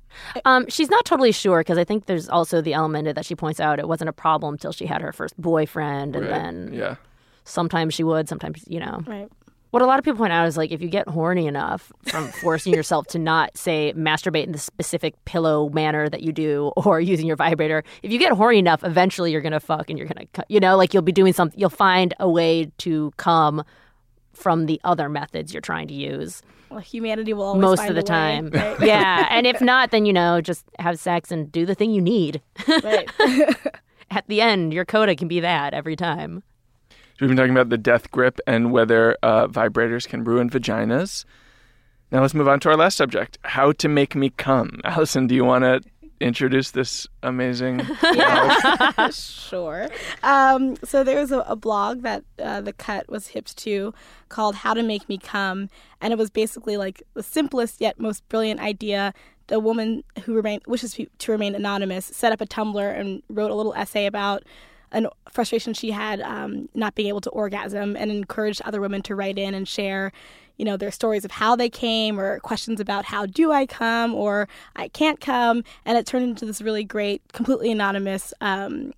Um, 0.45 0.67
she's 0.69 0.91
not 0.91 1.07
totally 1.07 1.33
sure 1.33 1.61
because 1.61 1.79
I 1.79 1.85
think 1.85 2.05
there's 2.05 2.29
also 2.29 2.61
the 2.61 2.75
element 2.75 3.15
that 3.15 3.25
she 3.25 3.35
points 3.35 3.61
out 3.61 3.79
it 3.79 3.89
wasn't 3.89 4.11
a 4.11 4.13
problem 4.13 4.59
till 4.59 4.73
she 4.73 4.85
had 4.85 5.01
her 5.01 5.13
first 5.15 5.41
boyfriend, 5.41 6.15
and 6.15 6.27
Right. 6.27 6.31
then 6.35 6.71
yeah, 6.75 6.97
sometimes 7.45 7.95
she 7.95 8.05
would, 8.05 8.29
sometimes 8.29 8.63
you 8.69 8.81
know. 8.81 9.03
right. 9.07 9.29
What 9.75 9.83
a 9.83 9.87
lot 9.87 9.99
of 9.99 10.05
people 10.05 10.19
point 10.19 10.33
out 10.33 10.47
is 10.47 10.57
like 10.57 10.71
if 10.71 10.81
you 10.81 10.89
get 10.89 11.09
horny 11.09 11.49
enough 11.49 11.93
from 12.05 12.29
forcing 12.41 12.73
yourself 12.73 13.09
to 13.09 13.19
not 13.19 13.57
say 13.59 13.93
masturbate 13.97 14.45
in 14.45 14.53
the 14.53 14.59
specific 14.59 15.17
pillow 15.25 15.69
manner 15.69 16.09
that 16.09 16.23
you 16.23 16.31
do 16.31 16.71
or 16.77 17.01
using 17.13 17.27
your 17.27 17.35
vibrator, 17.35 17.83
if 18.05 18.13
you 18.13 18.21
get 18.21 18.31
horny 18.31 18.61
enough, 18.61 18.85
eventually 18.85 19.33
you're 19.33 19.41
gonna 19.41 19.59
fuck 19.59 19.91
and 19.91 19.99
you're 19.99 20.07
gonna, 20.07 20.29
you 20.49 20.61
know, 20.61 20.77
like 20.77 20.95
you'll 20.95 21.03
be 21.03 21.11
doing 21.11 21.33
something. 21.33 21.59
You'll 21.59 21.71
find 21.71 22.15
a 22.21 22.31
way 22.31 22.71
to 22.79 23.13
come 23.17 23.65
from 24.33 24.67
the 24.67 24.81
other 24.85 25.09
methods 25.09 25.53
you're 25.53 25.61
trying 25.61 25.89
to 25.89 25.95
use 25.95 26.41
Well, 26.71 26.79
humanity 26.79 27.33
will 27.33 27.43
always 27.43 27.61
most 27.61 27.81
of 27.89 27.97
the 27.97 28.03
a 28.03 28.05
way, 28.05 28.07
time. 28.07 28.51
right? 28.51 28.81
yeah, 28.87 29.27
and 29.29 29.45
if 29.45 29.61
not, 29.61 29.91
then 29.91 30.07
you 30.07 30.13
know 30.13 30.41
just 30.41 30.65
have 30.79 31.01
sex 31.01 31.33
and 31.33 31.51
do 31.51 31.67
the 31.67 31.75
thing 31.75 31.91
you 31.91 32.01
need. 32.01 32.41
right. 32.69 33.11
At 34.13 34.29
the 34.29 34.41
end, 34.41 34.73
your 34.73 34.85
coda 34.85 35.17
can 35.17 35.27
be 35.27 35.41
that 35.41 35.75
every 35.75 35.97
time. 35.97 36.45
We've 37.21 37.29
been 37.29 37.37
talking 37.37 37.53
about 37.53 37.69
the 37.69 37.79
death 37.79 38.11
grip 38.11 38.41
and 38.47 38.73
whether 38.73 39.17
uh, 39.23 39.47
vibrators 39.49 40.09
can 40.09 40.25
ruin 40.25 40.51
vaginas. 40.51 41.25
Now 42.11 42.21
let's 42.21 42.35
move 42.35 42.49
on 42.49 42.61
to 42.61 42.71
our 42.71 42.77
last 42.77 42.97
subject: 42.97 43.39
how 43.43 43.73
to 43.73 43.89
make 43.89 44.15
me 44.15 44.31
come. 44.31 44.81
Allison, 44.85 45.27
do 45.27 45.35
you 45.35 45.45
want 45.45 45.65
to 45.65 45.81
introduce 46.21 46.71
this 46.71 47.07
amazing? 47.23 47.81
Yeah. 48.15 49.11
sure. 49.11 49.89
Um, 50.23 50.77
so 50.85 51.03
there 51.03 51.21
was 51.21 51.33
a, 51.33 51.41
a 51.41 51.57
blog 51.57 52.03
that 52.03 52.25
uh, 52.39 52.61
the 52.61 52.73
cut 52.73 53.09
was 53.09 53.29
hipped 53.29 53.57
to 53.59 53.93
called 54.29 54.55
"How 54.57 54.75
to 54.75 54.83
Make 54.83 55.09
Me 55.09 55.19
Come," 55.19 55.69
and 56.01 56.13
it 56.13 56.19
was 56.19 56.31
basically 56.31 56.77
like 56.77 57.03
the 57.15 57.23
simplest 57.23 57.81
yet 57.81 57.99
most 57.99 58.29
brilliant 58.29 58.61
idea. 58.61 59.13
The 59.49 59.61
woman 59.61 60.05
who 60.25 60.35
remain, 60.35 60.61
wishes 60.67 60.97
to 61.19 61.33
remain 61.33 61.55
anonymous 61.55 62.07
set 62.07 62.33
up 62.33 62.41
a 62.41 62.47
Tumblr 62.47 62.99
and 62.99 63.23
wrote 63.29 63.51
a 63.51 63.55
little 63.55 63.75
essay 63.75 64.07
about 64.07 64.43
an 64.95 65.09
frustration 65.31 65.75
she 65.75 65.91
had 65.91 66.21
um, 66.21 66.69
not 66.75 66.95
being 66.95 67.09
able 67.09 67.21
to 67.23 67.31
orgasm, 67.31 67.97
and 67.97 68.11
encouraged 68.11 68.63
other 68.65 68.81
women 68.81 69.03
to 69.03 69.15
write 69.15 69.39
in 69.39 69.55
and 69.55 69.69
share. 69.69 70.13
You 70.57 70.65
know, 70.65 70.77
their 70.77 70.93
stories 70.93 71.25
of 71.25 71.33
how 71.33 71.57
they 71.57 71.69
came 71.69 72.19
or 72.19 72.39
questions 72.39 72.79
about 72.79 73.05
how 73.05 73.27
do 73.27 73.51
I 73.51 73.67
come 73.67 74.15
or 74.15 74.49
I 74.77 74.87
can't 74.87 75.21
come. 75.21 75.65
And 75.85 75.99
it 75.99 76.07
turned 76.07 76.25
into 76.25 76.47
this 76.47 76.63
really 76.63 76.85
great, 76.85 77.23
completely 77.33 77.73
anonymous 77.73 78.33
um, 78.41 78.95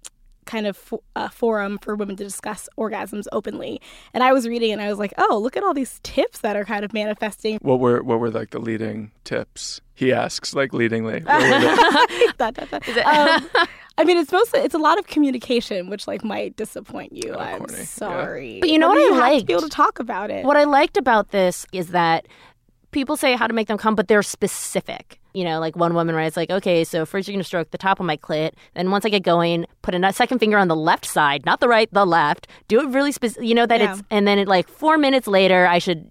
kind 0.47 0.67
of 0.67 0.77
fo- 0.77 1.03
uh, 1.15 1.29
forum 1.29 1.79
for 1.83 1.95
women 1.95 2.17
to 2.17 2.25
discuss 2.25 2.69
orgasms 2.79 3.27
openly. 3.33 3.81
And 4.15 4.23
I 4.25 4.33
was 4.33 4.49
reading 4.49 4.73
and 4.73 4.81
I 4.81 4.89
was 4.89 4.99
like, 4.99 5.13
oh, 5.19 5.39
look 5.39 5.57
at 5.57 5.63
all 5.63 5.75
these 5.75 6.01
tips 6.03 6.39
that 6.41 6.57
are 6.57 6.65
kind 6.65 6.85
of 6.85 6.93
manifesting. 6.95 7.59
what 7.63 7.79
were 7.81 8.03
what 8.03 8.19
were 8.21 8.31
like 8.31 8.51
the 8.51 8.59
leading 8.61 9.11
tips? 9.25 9.81
He 9.95 10.13
asks, 10.13 10.55
like 10.55 10.73
leadingly. 10.73 11.23
What 11.25 11.43
were 11.43 11.61
the- 11.61 12.35
Dot, 12.39 12.55
dot, 12.55 12.71
dot. 12.71 12.83
Um, 13.07 13.67
I 13.99 14.05
mean, 14.05 14.19
it's 14.19 14.31
mostly 14.31 14.61
it's 14.61 14.75
a 14.75 14.79
lot 14.79 14.99
of 14.99 15.07
communication, 15.07 15.89
which 15.89 16.07
like 16.07 16.23
might 16.23 16.55
disappoint 16.57 17.13
you. 17.13 17.33
Oh, 17.35 17.39
I'm 17.39 17.59
corny. 17.61 17.75
Yeah. 17.79 17.85
sorry, 17.85 18.61
But 18.61 18.69
you 18.69 18.79
know 18.79 18.89
what 18.89 18.99
I 18.99 19.01
you 19.03 19.15
have 19.15 19.39
to 19.41 19.45
be 19.47 19.53
able 19.55 19.63
to 19.63 19.69
talk 19.71 19.99
about 19.99 20.31
it. 20.31 20.45
What 20.45 20.57
I 20.59 20.65
liked 20.65 20.97
about 20.99 21.31
this 21.31 21.65
is 21.73 21.89
that 21.89 22.27
people 22.97 23.17
say 23.17 23.37
how 23.37 23.47
to 23.47 23.53
make 23.53 23.69
them 23.69 23.77
come, 23.77 23.95
but 23.95 24.09
they're 24.09 24.23
specific. 24.23 25.21
You 25.35 25.45
know, 25.45 25.61
like 25.61 25.77
one 25.77 25.93
woman 25.93 26.15
writes, 26.15 26.35
like, 26.35 26.51
okay, 26.51 26.83
so 26.83 27.05
first 27.05 27.29
you're 27.29 27.35
going 27.35 27.41
to 27.43 27.45
stroke 27.47 27.71
the 27.71 27.77
top 27.77 28.01
of 28.01 28.07
my 28.07 28.17
clit. 28.17 28.53
Then 28.75 28.91
once 28.91 29.05
I 29.05 29.11
get 29.11 29.23
going, 29.23 29.67
put 29.83 29.95
a 29.95 30.13
second 30.15 30.39
finger 30.39 30.57
on 30.57 30.69
the 30.69 30.75
left 30.77 31.05
side, 31.05 31.45
not 31.45 31.61
the 31.61 31.69
right, 31.69 31.91
the 31.93 32.07
left. 32.07 32.49
Do 32.69 32.81
it 32.81 32.89
really 32.89 33.13
specific. 33.13 33.47
You 33.47 33.55
know, 33.55 33.67
that 33.67 33.81
Yeah. 33.81 33.93
it's, 33.93 34.03
and 34.11 34.27
then 34.27 34.39
it 34.39 34.49
like 34.49 34.67
four 34.67 34.97
minutes 34.97 35.27
later, 35.27 35.67
I 35.67 35.79
should, 35.79 36.11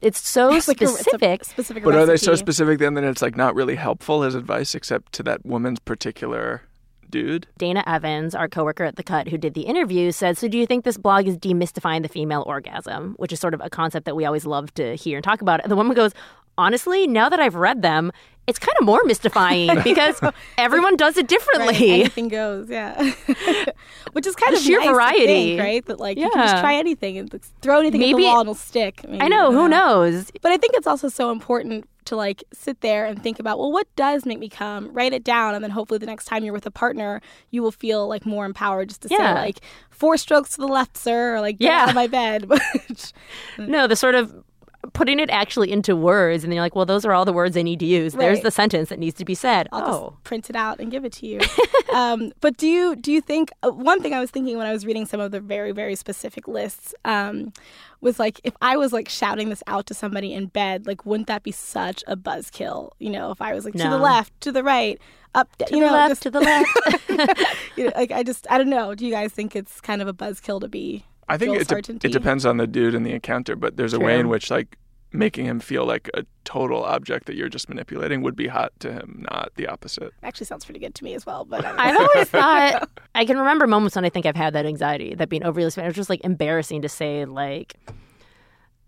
it's 0.00 0.20
so 0.28 0.52
It's 0.52 0.66
like 0.72 0.80
a- 0.80 0.84
it's 0.84 0.94
a 0.94 1.02
specific. 1.04 1.44
specific. 1.44 1.84
but 1.84 1.94
are 1.94 2.06
they 2.06 2.16
so 2.16 2.34
specific 2.34 2.80
then 2.80 2.94
that 2.94 3.04
it's 3.04 3.22
like 3.22 3.36
not 3.36 3.54
really 3.54 3.76
helpful 3.76 4.24
as 4.24 4.34
advice, 4.34 4.74
except 4.74 5.12
to 5.12 5.22
that 5.22 5.46
woman's 5.46 5.78
particular 5.78 6.62
dude? 7.10 7.46
Dayna 7.58 7.82
Evans, 7.86 8.34
our 8.34 8.48
coworker 8.48 8.84
at 8.84 8.96
The 8.96 9.02
Cut 9.02 9.28
who 9.28 9.38
did 9.38 9.54
the 9.54 9.62
interview, 9.62 10.12
said, 10.12 10.36
So 10.38 10.48
do 10.48 10.58
you 10.58 10.66
think 10.66 10.84
this 10.84 10.96
blog 10.98 11.26
is 11.26 11.36
demystifying 11.36 12.02
the 12.02 12.08
female 12.08 12.44
orgasm? 12.46 13.14
Which 13.18 13.32
is 13.32 13.40
sort 13.40 13.54
of 13.54 13.60
a 13.62 13.70
concept 13.70 14.06
that 14.06 14.16
we 14.16 14.24
always 14.24 14.46
love 14.46 14.72
to 14.74 14.94
hear 14.96 15.16
and 15.18 15.24
talk 15.24 15.40
about. 15.42 15.60
And 15.62 15.70
the 15.70 15.76
woman 15.76 15.94
goes, 15.94 16.12
Honestly, 16.58 17.06
now 17.06 17.28
that 17.28 17.38
I've 17.38 17.54
read 17.54 17.82
them, 17.82 18.10
it's 18.46 18.58
kind 18.58 18.74
of 18.80 18.86
more 18.86 19.02
mystifying 19.04 19.68
because 19.84 20.18
everyone 20.56 20.96
does 20.96 21.16
it 21.18 21.22
Right, 21.22 21.28
differently. 21.28 21.90
anything 21.92 22.28
goes, 22.28 22.70
yeah. 22.70 22.94
Which 24.12 24.26
is 24.26 24.34
kind 24.36 24.54
The 24.54 24.58
of 24.58 24.62
sheer 24.62 24.78
nice 24.78 24.88
to 24.88 24.94
variety. 24.94 25.26
think, 25.26 25.60
right? 25.60 25.84
That 25.84 26.00
like 26.00 26.16
you 26.16 26.30
can 26.30 26.42
just 26.48 26.60
try 26.62 26.76
anything 26.76 27.18
and 27.18 27.30
throw 27.60 27.80
anything 27.80 28.00
at 28.02 28.06
Maybe- 28.06 28.22
the 28.22 28.28
wall 28.28 28.40
and 28.40 28.46
it'll 28.46 28.54
stick. 28.54 29.02
Maybe, 29.06 29.20
I 29.22 29.28
know, 29.28 29.50
don't 29.50 29.54
who 29.54 29.68
knows? 29.68 30.30
But 30.40 30.52
I 30.52 30.56
think 30.56 30.74
it's 30.76 30.86
also 30.86 31.08
so 31.08 31.30
important 31.30 31.86
to 32.06 32.16
like 32.16 32.42
sit 32.52 32.80
there 32.80 33.04
and 33.06 33.22
think 33.22 33.38
about, 33.38 33.58
well, 33.58 33.72
what 33.72 33.86
does 33.96 34.24
make 34.26 34.38
me 34.38 34.48
come? 34.48 34.92
Write 34.92 35.12
it 35.12 35.24
down, 35.24 35.54
and 35.54 35.62
then 35.62 35.70
hopefully 35.70 35.98
the 35.98 36.06
next 36.06 36.24
time 36.26 36.44
you're 36.44 36.54
with 36.54 36.66
a 36.66 36.70
partner, 36.70 37.20
you 37.50 37.62
will 37.62 37.72
feel 37.72 38.08
like 38.08 38.26
more 38.26 38.44
empowered 38.44 38.88
just 38.88 39.02
to 39.02 39.08
Yeah. 39.10 39.34
say 39.34 39.40
like 39.40 39.60
four 39.90 40.16
strokes 40.16 40.50
to 40.50 40.60
the 40.60 40.68
left, 40.68 40.96
sir, 40.96 41.36
or 41.36 41.40
like 41.40 41.58
get 41.58 41.66
Yeah. 41.66 41.82
out 41.82 41.88
of 41.90 41.94
my 41.94 42.06
bed. 42.06 42.48
No, 43.58 43.86
the 43.86 43.96
sort 43.96 44.14
of 44.14 44.44
putting 44.92 45.18
it 45.20 45.30
actually 45.30 45.72
into 45.72 45.96
words, 45.96 46.44
and 46.44 46.52
then 46.52 46.56
you're 46.56 46.64
like, 46.64 46.76
well, 46.76 46.86
those 46.86 47.04
are 47.04 47.12
all 47.12 47.24
the 47.24 47.32
words 47.32 47.56
I 47.56 47.62
need 47.62 47.80
to 47.80 47.86
use. 47.86 48.12
There's 48.12 48.40
the 48.40 48.50
sentence 48.50 48.88
that 48.88 48.98
needs 48.98 49.16
to 49.16 49.24
be 49.24 49.34
said. 49.34 49.68
I'll 49.72 49.82
oh. 49.82 50.10
just 50.10 50.24
print 50.24 50.50
it 50.50 50.56
out 50.56 50.80
and 50.80 50.90
give 50.90 51.04
it 51.04 51.12
to 51.14 51.26
you. 51.26 51.40
um, 51.94 52.32
but 52.40 52.56
do 52.56 52.66
you 52.66 52.96
do 52.96 53.12
you 53.12 53.20
think 53.20 53.50
uh, 53.62 53.70
one 53.70 54.02
thing 54.02 54.14
I 54.14 54.20
was 54.20 54.30
thinking 54.30 54.56
when 54.56 54.66
I 54.66 54.72
was 54.72 54.86
reading 54.86 55.06
some 55.06 55.20
of 55.20 55.30
the 55.32 55.40
very 55.40 55.72
very 55.72 55.94
specific 55.96 56.46
lists 56.48 56.94
um, 57.04 57.52
was 58.00 58.18
like 58.18 58.40
if 58.44 58.54
I 58.60 58.76
was 58.76 58.92
like 58.92 59.08
shouting 59.08 59.48
this 59.48 59.62
out 59.66 59.86
to 59.86 59.94
somebody 59.94 60.32
in 60.32 60.46
bed, 60.46 60.86
like 60.86 61.04
wouldn't 61.06 61.26
that 61.28 61.42
be 61.42 61.52
such 61.52 62.04
a 62.06 62.16
buzzkill? 62.16 62.90
You 62.98 63.10
know, 63.10 63.30
if 63.30 63.40
I 63.40 63.54
was 63.54 63.64
like 63.64 63.74
to 63.74 63.88
the 63.88 63.98
left, 63.98 64.38
to 64.42 64.52
the 64.52 64.62
right, 64.62 65.00
up, 65.34 65.54
to 65.56 65.66
you 65.70 65.80
the 65.80 65.86
know, 65.86 65.92
left, 65.92 66.10
just- 66.10 66.22
to 66.22 66.30
the 66.30 66.40
left. 66.40 67.48
you 67.76 67.84
know, 67.86 67.92
like 67.96 68.12
I 68.12 68.22
just 68.22 68.46
I 68.50 68.58
don't 68.58 68.70
know. 68.70 68.94
Do 68.94 69.04
you 69.06 69.12
guys 69.12 69.32
think 69.32 69.56
it's 69.56 69.80
kind 69.80 70.02
of 70.02 70.08
a 70.08 70.14
buzzkill 70.14 70.60
to 70.60 70.68
be? 70.68 71.04
I 71.28 71.36
think 71.38 71.56
it, 71.60 71.66
de- 71.66 72.06
it 72.06 72.12
depends 72.12 72.46
on 72.46 72.56
the 72.56 72.68
dude 72.68 72.94
and 72.94 73.04
the 73.04 73.10
encounter, 73.12 73.56
but 73.56 73.76
there's 73.76 73.92
a 73.92 73.98
way 73.98 74.20
in 74.20 74.28
which 74.28 74.48
like 74.50 74.78
making 75.16 75.46
him 75.46 75.60
feel 75.60 75.84
like 75.84 76.10
a 76.14 76.24
total 76.44 76.84
object 76.84 77.26
that 77.26 77.36
you're 77.36 77.48
just 77.48 77.68
manipulating 77.68 78.22
would 78.22 78.36
be 78.36 78.46
hot 78.46 78.72
to 78.80 78.92
him, 78.92 79.24
not 79.30 79.50
the 79.56 79.66
opposite. 79.66 80.12
Actually, 80.22 80.46
sounds 80.46 80.64
pretty 80.64 80.80
good 80.80 80.94
to 80.94 81.04
me 81.04 81.14
as 81.14 81.26
well. 81.26 81.44
But 81.44 81.64
I 81.64 81.68
don't 81.68 81.76
know. 81.76 81.82
I've 81.82 82.08
always 82.14 82.28
thought 82.30 82.90
I 83.14 83.24
can 83.24 83.38
remember 83.38 83.66
moments 83.66 83.96
when 83.96 84.04
I 84.04 84.10
think 84.10 84.26
I've 84.26 84.36
had 84.36 84.52
that 84.54 84.66
anxiety, 84.66 85.14
that 85.14 85.28
being 85.28 85.44
overly 85.44 85.70
spent. 85.70 85.86
It 85.86 85.88
was 85.88 85.96
just 85.96 86.10
like 86.10 86.24
embarrassing 86.24 86.82
to 86.82 86.88
say 86.88 87.24
like 87.24 87.76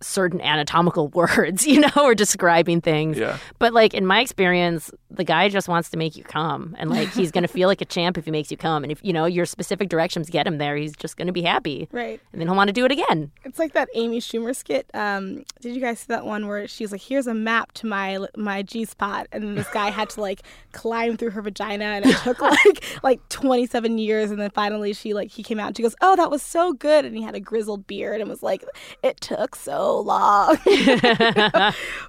certain 0.00 0.40
anatomical 0.40 1.08
words, 1.14 1.66
you 1.66 1.80
know, 1.80 1.90
or 1.96 2.14
describing 2.14 2.80
things. 2.80 3.18
Yeah. 3.18 3.38
But 3.58 3.72
like 3.72 3.94
in 3.94 4.06
my 4.06 4.20
experience, 4.20 4.90
the 5.11 5.24
guy 5.24 5.48
just 5.48 5.68
wants 5.68 5.88
to 5.90 5.96
make 5.96 6.16
you 6.16 6.22
come, 6.24 6.76
and 6.78 6.90
like 6.90 7.08
he's 7.11 7.30
gonna 7.32 7.48
feel 7.48 7.68
like 7.68 7.80
a 7.80 7.84
champ 7.84 8.18
if 8.18 8.24
he 8.26 8.30
makes 8.30 8.50
you 8.50 8.56
come, 8.56 8.82
and 8.84 8.92
if 8.92 9.00
you 9.02 9.12
know 9.12 9.24
your 9.24 9.46
specific 9.46 9.88
directions 9.88 10.28
get 10.30 10.46
him 10.46 10.58
there, 10.58 10.76
he's 10.76 10.94
just 10.96 11.16
gonna 11.16 11.32
be 11.32 11.42
happy, 11.42 11.88
Right. 11.92 12.20
and 12.32 12.40
then 12.40 12.46
he'll 12.48 12.56
want 12.56 12.68
to 12.68 12.72
do 12.72 12.84
it 12.84 12.92
again. 12.92 13.30
It's 13.44 13.58
like 13.58 13.72
that 13.72 13.88
Amy 13.94 14.20
Schumer 14.20 14.54
skit. 14.54 14.88
Um, 14.94 15.44
did 15.61 15.74
you 15.74 15.80
guys 15.80 16.00
see 16.00 16.06
that 16.08 16.24
one 16.26 16.46
where 16.46 16.68
she's 16.68 16.92
like, 16.92 17.00
"Here's 17.00 17.26
a 17.26 17.34
map 17.34 17.72
to 17.72 17.87
my 17.87 18.18
my 18.37 18.62
G 18.62 18.84
spot," 18.84 19.26
and 19.32 19.42
then 19.42 19.54
this 19.54 19.68
guy 19.70 19.90
had 19.90 20.11
to 20.11 20.20
like 20.20 20.42
climb 20.72 21.16
through 21.16 21.30
her 21.30 21.42
vagina, 21.42 21.84
and 21.87 22.04
it 22.06 22.16
took 22.18 22.40
like 22.42 22.84
like 23.02 23.26
27 23.30 23.98
years, 23.98 24.30
and 24.30 24.38
then 24.40 24.50
finally 24.50 24.92
she 24.92 25.14
like 25.14 25.30
he 25.30 25.42
came 25.42 25.58
out 25.58 25.68
and 25.68 25.76
she 25.76 25.82
goes, 25.82 25.96
"Oh, 26.02 26.14
that 26.16 26.30
was 26.30 26.42
so 26.42 26.72
good," 26.74 27.04
and 27.04 27.16
he 27.16 27.22
had 27.22 27.34
a 27.34 27.40
grizzled 27.40 27.87
beard 27.87 28.20
and 28.20 28.28
was 28.28 28.42
like, 28.42 28.62
"It 29.02 29.20
took 29.20 29.56
so 29.56 29.88
long." 29.92 30.59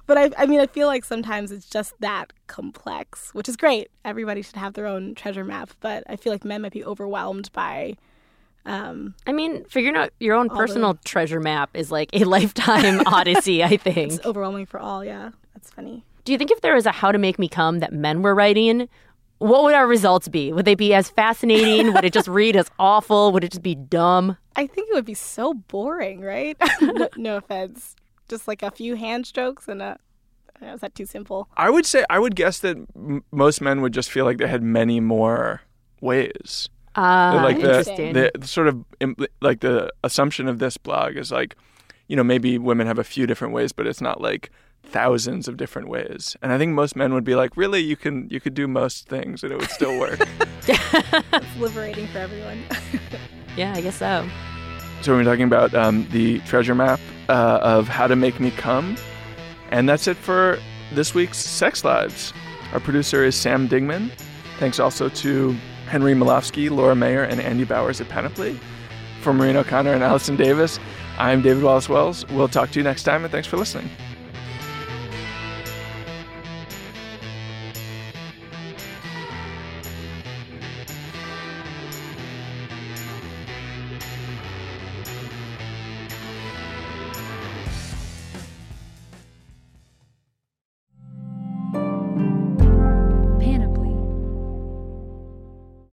but 0.06 0.18
I, 0.18 0.30
I 0.38 0.46
mean, 0.46 0.60
I 0.60 0.66
feel 0.66 0.86
like 0.86 1.04
sometimes 1.04 1.50
it's 1.52 1.66
just 1.68 1.94
that 2.00 2.32
complex, 2.46 3.32
which 3.34 3.48
is 3.48 3.56
great. 3.56 3.90
Everybody 4.04 4.42
should 4.42 4.56
have 4.56 4.74
their 4.74 4.86
own 4.86 5.14
treasure 5.14 5.44
map, 5.44 5.70
but 5.80 6.04
I 6.08 6.16
feel 6.16 6.32
like 6.32 6.44
men 6.44 6.62
might 6.62 6.72
be 6.72 6.84
overwhelmed 6.84 7.50
by. 7.52 7.96
Um, 8.66 9.14
I 9.26 9.32
mean, 9.32 9.64
figuring 9.64 9.96
out 9.96 10.10
your 10.20 10.36
own 10.36 10.48
the- 10.48 10.54
personal 10.54 10.98
treasure 11.04 11.40
map 11.40 11.70
is 11.74 11.90
like 11.90 12.10
a 12.12 12.24
lifetime 12.24 13.00
odyssey, 13.06 13.64
I 13.64 13.76
think. 13.76 14.12
it's 14.12 14.24
overwhelming 14.26 14.66
for 14.66 14.78
all. 14.78 15.04
Yeah, 15.04 15.30
that's 15.54 15.70
funny. 15.70 16.04
Do 16.24 16.32
you 16.32 16.38
think 16.38 16.50
if 16.50 16.60
there 16.60 16.74
was 16.74 16.84
a 16.86 16.92
How 16.92 17.10
to 17.10 17.18
Make 17.18 17.38
Me 17.38 17.48
Come 17.48 17.78
that 17.78 17.92
men 17.92 18.20
were 18.22 18.34
writing, 18.34 18.88
what 19.40 19.64
would 19.64 19.74
our 19.74 19.86
results 19.86 20.28
be? 20.28 20.52
Would 20.52 20.64
they 20.66 20.74
be 20.76 20.94
as 20.94 21.10
fascinating? 21.10 21.92
would 21.92 22.04
it 22.04 22.12
just 22.12 22.28
read 22.40 22.54
as 22.56 22.70
awful? 22.78 23.32
Would 23.32 23.42
it 23.44 23.50
just 23.50 23.62
be 23.62 23.74
dumb? 23.74 24.36
I 24.54 24.66
think 24.66 24.88
it 24.90 24.94
would 24.94 25.04
be 25.06 25.14
so 25.14 25.54
boring, 25.54 26.20
right? 26.20 26.56
no, 26.80 27.08
no 27.16 27.36
offense. 27.38 27.96
Just 28.28 28.46
like 28.46 28.62
a 28.62 28.70
few 28.70 28.94
hand 28.96 29.26
strokes 29.26 29.66
and 29.66 29.82
a. 29.82 29.98
uh, 30.62 30.66
Is 30.74 30.80
that 30.82 30.94
too 30.94 31.06
simple? 31.06 31.48
I 31.56 31.68
would 31.70 31.84
say 31.86 32.04
I 32.08 32.18
would 32.18 32.36
guess 32.36 32.60
that 32.60 32.76
m- 32.94 33.24
most 33.32 33.60
men 33.60 33.80
would 33.80 33.92
just 33.92 34.10
feel 34.10 34.24
like 34.24 34.38
they 34.38 34.46
had 34.46 34.62
many 34.62 35.00
more 35.00 35.62
ways. 36.00 36.68
Uh, 36.96 37.40
like 37.42 37.56
the, 37.60 37.68
interesting. 37.78 38.12
the 38.12 38.32
the 38.38 38.46
sort 38.46 38.66
of 38.68 38.84
like 39.40 39.60
the 39.60 39.90
assumption 40.04 40.48
of 40.48 40.58
this 40.58 40.76
blog 40.76 41.16
is 41.16 41.30
like, 41.32 41.54
you 42.08 42.16
know, 42.16 42.24
maybe 42.24 42.58
women 42.58 42.86
have 42.86 42.98
a 42.98 43.04
few 43.04 43.26
different 43.26 43.54
ways, 43.54 43.72
but 43.72 43.86
it's 43.86 44.00
not 44.00 44.20
like 44.20 44.50
thousands 44.82 45.48
of 45.48 45.56
different 45.56 45.88
ways. 45.88 46.36
And 46.42 46.52
I 46.52 46.58
think 46.58 46.72
most 46.72 46.96
men 46.96 47.14
would 47.14 47.24
be 47.24 47.34
like, 47.34 47.56
really, 47.56 47.80
you 47.80 47.96
can 47.96 48.28
you 48.30 48.40
could 48.40 48.54
do 48.54 48.66
most 48.66 49.08
things 49.08 49.42
and 49.42 49.52
it 49.52 49.58
would 49.58 49.70
still 49.70 49.98
work. 49.98 50.20
It's 51.32 51.56
liberating 51.58 52.06
for 52.08 52.18
everyone. 52.18 52.62
yeah, 53.56 53.72
I 53.74 53.80
guess 53.80 53.96
so. 53.96 54.28
so 55.00 55.16
we're 55.16 55.24
talking 55.24 55.44
about 55.44 55.74
um, 55.74 56.06
the 56.10 56.38
treasure 56.40 56.74
map 56.74 57.00
uh, 57.28 57.58
of 57.62 57.88
how 57.88 58.06
to 58.06 58.14
make 58.14 58.38
me 58.38 58.50
come, 58.50 58.96
and 59.70 59.88
that's 59.88 60.06
it 60.06 60.16
for 60.16 60.58
this 60.92 61.14
week's 61.14 61.38
Sex 61.38 61.84
Lives. 61.84 62.32
Our 62.72 62.80
producer 62.80 63.24
is 63.24 63.34
Sam 63.34 63.68
Dingman. 63.68 64.12
Thanks 64.58 64.78
also 64.78 65.08
to 65.08 65.56
Henry 65.88 66.14
Molofsky, 66.14 66.70
Laura 66.70 66.94
Mayer, 66.94 67.24
and 67.24 67.40
Andy 67.40 67.64
Bowers 67.64 68.00
at 68.00 68.08
Panoply. 68.08 68.58
For 69.22 69.32
Maureen 69.32 69.56
O'Connor 69.56 69.92
and 69.92 70.02
Allison 70.02 70.36
Davis, 70.36 70.78
I'm 71.18 71.42
David 71.42 71.62
Wallace 71.62 71.88
Wells. 71.88 72.26
We'll 72.28 72.48
talk 72.48 72.70
to 72.70 72.78
you 72.78 72.84
next 72.84 73.02
time, 73.02 73.24
and 73.24 73.32
thanks 73.32 73.48
for 73.48 73.56
listening. 73.56 73.90